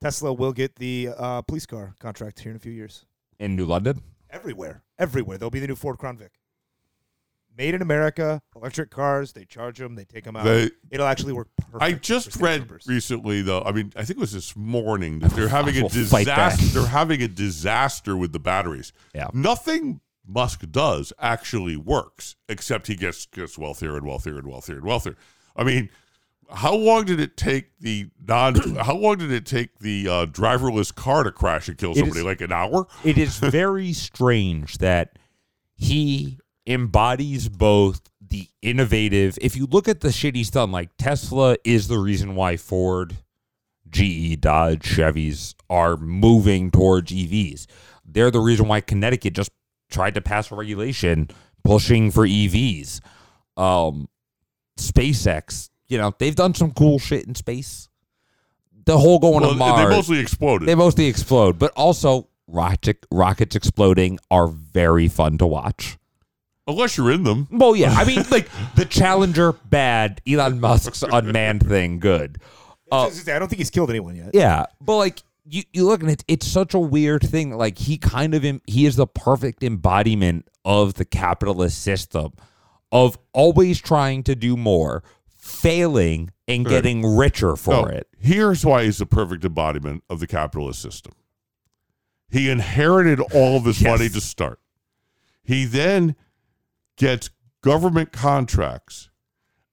[0.00, 3.04] Tesla will get the uh, police car contract here in a few years.
[3.38, 4.00] in New London.
[4.30, 5.36] Everywhere, everywhere.
[5.36, 6.30] They'll be the new Ford Crown Vic.
[7.60, 9.34] Made in America, electric cars.
[9.34, 10.44] They charge them, they take them out.
[10.44, 11.48] They- It'll actually work.
[11.78, 12.86] I just read troopers.
[12.86, 13.60] recently, though.
[13.60, 16.52] I mean, I think it was this morning that they're having a will fight back.
[16.56, 16.78] disaster.
[16.80, 18.94] They're having a disaster with the batteries.
[19.14, 19.28] Yeah.
[19.34, 24.86] Nothing Musk does actually works, except he gets gets wealthier and wealthier and wealthier and
[24.86, 25.16] wealthier.
[25.54, 25.90] I mean,
[26.50, 28.54] how long did it take the non?
[28.76, 32.20] how long did it take the uh, driverless car to crash and kill somebody?
[32.20, 32.86] is- like an hour?
[33.04, 35.18] it is very strange that
[35.74, 36.38] he
[36.70, 39.38] embodies both the innovative.
[39.42, 43.16] If you look at the shit he's done, like Tesla is the reason why Ford,
[43.88, 47.66] GE, Dodge, Chevys are moving towards EVs.
[48.04, 49.50] They're the reason why Connecticut just
[49.90, 51.28] tried to pass a regulation
[51.64, 53.00] pushing for EVs.
[53.56, 54.08] Um,
[54.78, 57.88] SpaceX, you know, they've done some cool shit in space.
[58.86, 59.88] The whole going Well, to Mars.
[59.88, 60.68] they mostly exploded.
[60.68, 65.98] They mostly explode, but also rocket rockets exploding are very fun to watch.
[66.70, 67.48] Unless you're in them.
[67.50, 70.20] Well, yeah, I mean, like the Challenger, bad.
[70.26, 72.38] Elon Musk's unmanned thing, good.
[72.92, 74.30] Uh, It's just- I don't think he's killed anyone yet.
[74.34, 77.50] yeah, but like you, you look and it, it's such a weird thing.
[77.56, 82.32] Like he kind of em- he is the perfect embodiment of the capitalist system,
[82.92, 86.70] of always trying to do more, failing and Right.
[86.72, 88.06] getting richer for No, it.
[88.18, 91.12] Here's why he's the perfect embodiment of the capitalist system.
[92.30, 93.98] He inherited all of his Yes.
[93.98, 94.60] money to start.
[95.42, 96.14] He then
[97.00, 97.30] gets
[97.62, 99.08] government contracts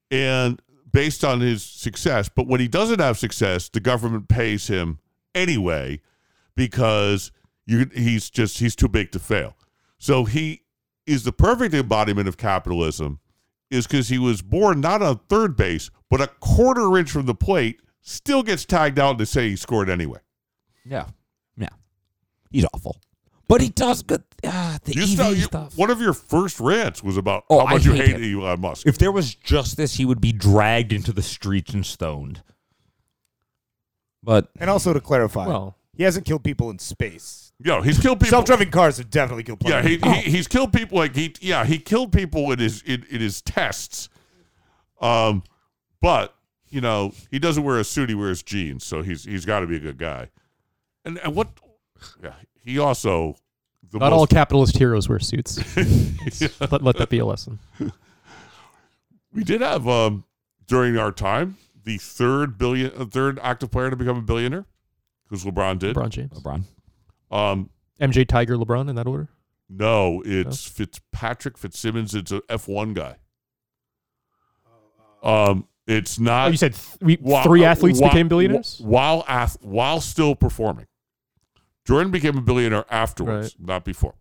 [0.09, 0.61] and
[0.93, 4.99] based on his success, but when he doesn't have success, the government pays him
[5.35, 5.99] anyway
[6.55, 7.31] because
[7.65, 9.57] you he's just he's too big to fail.
[9.99, 10.63] So he
[11.05, 13.19] is the perfect embodiment of capitalism
[13.69, 17.35] is because he was born not on third base, but a quarter inch from the
[17.35, 20.19] plate, still gets tagged out to say he scored anyway.
[20.85, 21.07] Yeah,
[21.57, 21.67] yeah,
[22.49, 23.01] he's awful,
[23.49, 24.23] but he does good.
[24.45, 25.77] Ah, the You EV start- you- stuff.
[25.77, 28.61] one of your first rants was about Oh, how I much you hate hate Elon
[28.61, 28.85] Musk.
[28.85, 32.43] If there was justice, he would be dragged into the streets and stoned.
[34.23, 37.53] But And also to clarify, Well, he hasn't killed people in space.
[37.63, 38.29] yeah, he's killed people.
[38.31, 39.59] Self-driving cars have definitely killed.
[39.59, 39.71] People.
[39.71, 40.17] Yeah, plenty.
[40.21, 43.21] he, he he's killed people like he yeah he killed people in his in, in
[43.21, 44.09] his tests,
[45.01, 45.43] um,
[46.01, 46.35] but
[46.69, 49.67] you know he doesn't wear a suit; he wears jeans, so he's he's got to
[49.67, 50.29] be a good guy.
[51.05, 51.49] And and what?
[52.23, 52.33] Yeah,
[52.63, 53.37] he also
[53.91, 55.57] the not all capitalist heroes wear suits.
[56.71, 57.59] let, let that be a lesson.
[59.33, 60.23] we did have um
[60.67, 64.65] during our time the third billion uh, third active player to become a billionaire
[65.29, 65.95] because LeBron did.
[65.95, 66.63] LeBron James, LeBron,
[67.31, 67.69] Um,
[68.01, 69.29] MJ, Tiger, LeBron in that order.
[69.69, 72.13] no, it's Fitzpatrick Fitzsimmons.
[72.15, 73.15] It's an F one guy.
[75.23, 76.47] Um, it's not.
[76.47, 78.79] Oh, you said th- we, While- three athletes while- became billionaires.
[78.83, 80.86] while ath- while still performing.
[81.87, 84.13] Jordan became a billionaire afterwards, not before.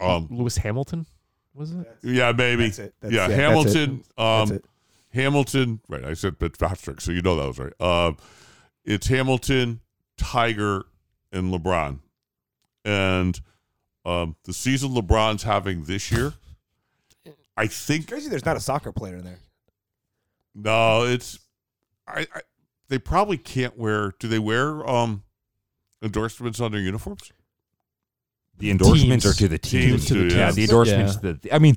[0.00, 1.06] Um, Lewis Hamilton
[1.54, 1.86] was it?
[2.02, 2.64] yeah, maybe.
[2.64, 2.94] That's it.
[3.00, 3.28] That's yeah, it.
[3.28, 3.90] That's Hamilton.
[4.00, 4.06] it.
[4.16, 4.64] That's Um, it.
[5.12, 5.80] Hamilton.
[5.88, 7.80] Right, I said Fitzpatrick, so you know that was right.
[7.80, 8.16] Um,
[8.84, 9.80] it's Hamilton,
[10.18, 10.86] Tiger,
[11.32, 12.00] and LeBron,
[12.84, 13.40] and
[14.04, 16.34] um, the season LeBron's having this year.
[17.56, 19.38] I think Crazy, there's not a soccer player in there.
[20.56, 21.38] No, it's
[22.08, 22.40] I, I
[22.88, 25.22] they probably can't wear do they wear um
[26.04, 27.32] endorsements on their uniforms?
[28.56, 29.26] the endorsements Teams.
[29.36, 30.06] are to the teams.
[30.06, 30.36] Teams do, yeah.
[30.46, 30.50] yeah.
[30.52, 31.18] the endorsements.
[31.22, 31.32] Yeah.
[31.42, 31.76] The, I mean,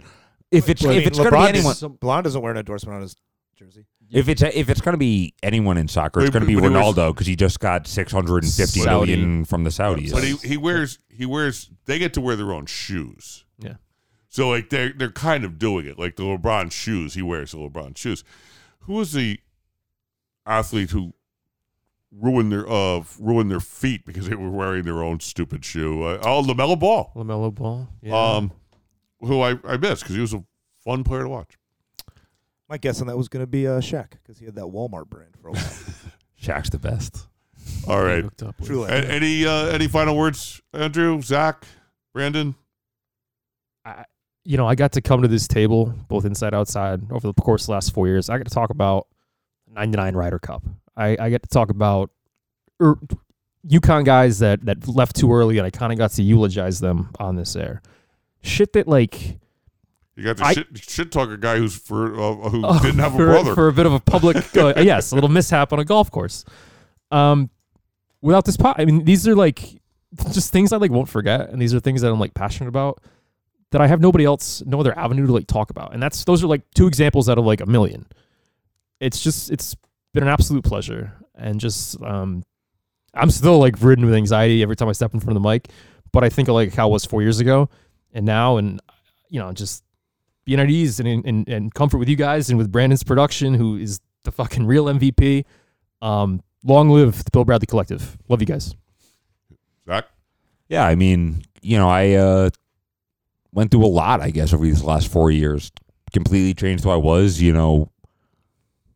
[0.52, 2.42] if it's Well, I if mean, it's going to LeBron be anyone, does- LeBron doesn't
[2.42, 3.16] wear an endorsement on his
[3.56, 3.86] jersey.
[4.12, 6.54] if it's if it's going to be anyone in soccer, it's But- going to be
[6.54, 9.16] but he wears- Ronaldo because he just got six hundred and fifty Saudi.
[9.16, 10.12] million from the Saudis.
[10.12, 13.44] But he, he wears he wears they get to wear their own shoes.
[13.58, 13.78] Yeah.
[14.30, 15.98] So like they're they're kind of doing it.
[15.98, 18.24] Like the LeBron shoes, he wears the LeBron shoes.
[18.82, 19.40] Who was the
[20.46, 21.14] athlete who
[22.12, 26.04] ruin their uh ruin their feet because they were wearing their own stupid shoe.
[26.04, 27.88] Uh, oh, Lamelo Ball, Lamelo Ball.
[28.02, 28.16] Yeah.
[28.36, 28.52] um,
[29.20, 30.44] who I I missed because he was a
[30.84, 31.58] fun player to watch.
[32.70, 35.08] My guess on that was going to be uh, Shaq because he had that Walmart
[35.08, 35.64] brand for a while.
[36.42, 37.28] Shaq's the best.
[37.88, 38.24] All right.
[38.24, 38.68] Hooked up with.
[38.68, 38.90] Truly.
[38.90, 41.66] A- any uh, any final words, Andrew, Zach,
[42.14, 42.56] Brandon?
[44.44, 47.64] you know, I got to come to this table, both inside outside, over the course
[47.64, 48.30] of the last four years.
[48.30, 49.08] I got to talk about
[49.70, 50.64] 99 Ryder Cup.
[50.98, 52.10] I, I get to talk about
[52.82, 52.98] er,
[53.68, 57.10] UConn guys that, that left too early, and I kind of got to eulogize them
[57.20, 57.82] on this air.
[58.42, 59.38] Shit that, like,
[60.16, 63.14] You got to I- shit, shit a guy who's for uh, who Oh, didn't have
[63.14, 63.54] a brother.
[63.56, 66.44] for a bit of a public uh, yes a little mishap on a golf course
[67.12, 67.50] um
[68.22, 69.80] without this pot i mean these are like
[70.34, 73.02] just things i like won't forget and these are things that i'm like passionate about
[73.72, 76.44] that i have nobody else no other avenue to like talk about and that's those
[76.44, 78.06] are like two examples out of like a million
[79.00, 79.76] it's just it's
[80.14, 82.44] been an absolute pleasure and just um
[83.14, 85.70] i'm still like ridden with anxiety every time i step in front of the mic
[86.12, 87.70] but i think of like how it was four years ago
[88.14, 88.82] and now and
[89.30, 89.84] you know just
[90.48, 93.76] being at ease and, and, and comfort with you guys and with Brandon's production, who
[93.76, 95.44] is the fucking real MVP.
[96.02, 98.18] Um, long live the Bill Bradley Collective.
[98.30, 98.74] Love you guys.
[99.86, 100.06] Zach,
[100.70, 102.50] Yeah, I mean, you know, I uh,
[103.52, 105.70] went through a lot, I guess, over these last four years.
[106.14, 107.42] Completely changed who I was.
[107.42, 107.92] You know,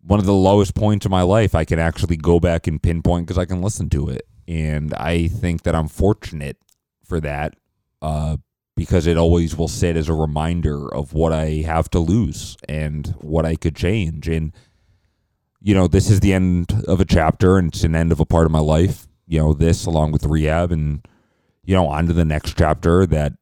[0.03, 3.27] one of the lowest points of my life, I can actually go back and pinpoint
[3.27, 6.57] because I can listen to it, and I think that I'm fortunate
[7.05, 7.55] for that
[8.01, 8.37] uh,
[8.75, 13.07] because it always will sit as a reminder of what I have to lose and
[13.19, 14.27] what I could change.
[14.27, 14.53] And
[15.61, 18.25] you know, this is the end of a chapter, and it's an end of a
[18.25, 19.07] part of my life.
[19.27, 21.05] You know, this along with rehab and
[21.63, 23.33] you know, on to the next chapter that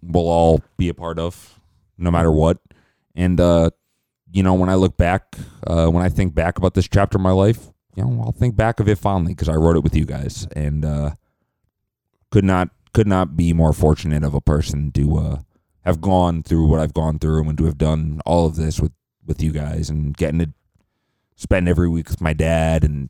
[0.00, 1.60] we'll all be a part of,
[1.98, 2.58] no matter what.
[3.14, 3.70] And uh,
[4.32, 7.22] you know, when I look back, uh, when I think back about this chapter of
[7.22, 9.94] my life, you know, I'll think back of it fondly because I wrote it with
[9.94, 11.10] you guys, and uh,
[12.30, 15.36] could not could not be more fortunate of a person to uh,
[15.84, 18.92] have gone through what I've gone through and to have done all of this with
[19.26, 20.52] with you guys and getting to
[21.36, 23.08] spend every week with my dad and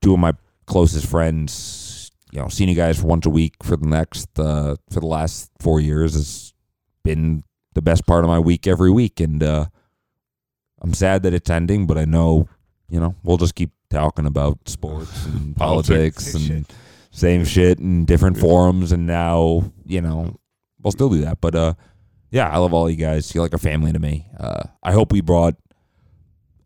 [0.00, 0.34] two of my
[0.66, 1.88] closest friends
[2.30, 5.50] you know, seeing you guys once a week for the next uh, for the last
[5.60, 6.52] four years has
[7.04, 7.42] been
[7.74, 9.66] the best part of my week every week, and uh,
[10.80, 11.86] I'm sad that it's ending.
[11.86, 12.48] But I know,
[12.88, 16.32] you know, we'll just keep talking about sports and Politics.
[16.32, 16.66] politics Same and
[17.10, 20.38] same shit in different forums, and now you know
[20.82, 21.40] we'll still do that.
[21.40, 21.74] But uh,
[22.30, 23.34] yeah, I love all you guys.
[23.34, 24.26] You're like a family to me.
[24.38, 25.56] Uh, I hope we brought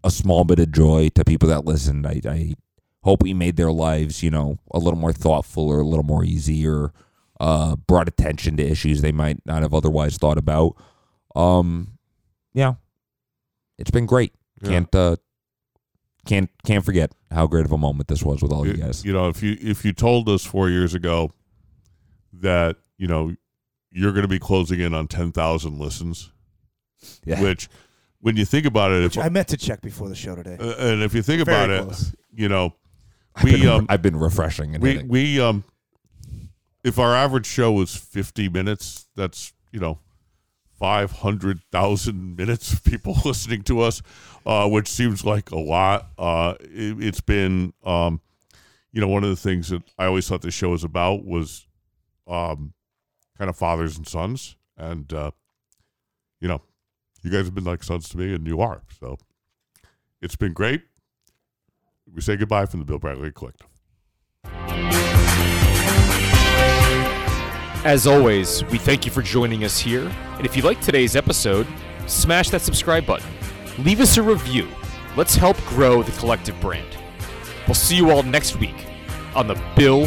[0.05, 2.07] a small bit of joy to people that listened.
[2.07, 2.55] I, I
[3.03, 6.25] hope we made their lives, you know, a little more thoughtful or a little more
[6.25, 6.93] easy or
[7.41, 10.77] uh, brought attention to issues they might not have otherwise thought about.
[11.35, 11.99] Um,
[12.53, 12.75] yeah,
[13.83, 14.33] it's been great.
[14.62, 14.68] Yeah.
[14.70, 15.16] Can't uh,
[16.24, 19.05] can't can't forget how great of a moment this was with all you you, guys.
[19.05, 21.30] you know, if you if you told us four years ago
[22.33, 23.35] that you know
[23.91, 26.30] you're going to be closing in on ten thousand listens,
[27.24, 27.43] Yeah.
[27.43, 27.68] which
[28.20, 30.57] when you think about it, if, I meant to check before the show today.
[30.61, 32.72] uh, and if you think Very about it, you know,
[33.35, 35.09] I've we been, um I've been refreshing and we hitting.
[35.09, 35.64] we um
[36.85, 39.99] if our average show was 50 minutes that's you know
[40.83, 44.03] 500,000 minutes of people listening to us
[44.45, 46.09] uh which seems like a lot.
[46.18, 48.20] Uh it, it's been um
[48.91, 51.68] you know one of the things that I always thought this show was about was
[52.26, 52.74] um
[53.39, 54.57] kind of fathers and sons.
[54.76, 55.30] And uh
[56.41, 56.61] you know
[57.22, 58.83] you guys have been like sons to me and you are.
[58.99, 59.18] So
[60.21, 60.83] it's been great.
[62.13, 63.68] We say goodbye from the Bill Bradley Collective
[67.84, 70.09] As always, we thank you for joining us here.
[70.37, 71.67] And if you like today's episode,
[72.07, 73.29] smash that subscribe button.
[73.79, 74.68] Leave us a review.
[75.17, 76.96] Let's help grow the collective brand.
[77.67, 78.87] We'll see you all next week
[79.34, 80.07] on the Bill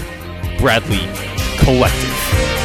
[0.57, 1.05] Bradley
[1.59, 2.64] Collective.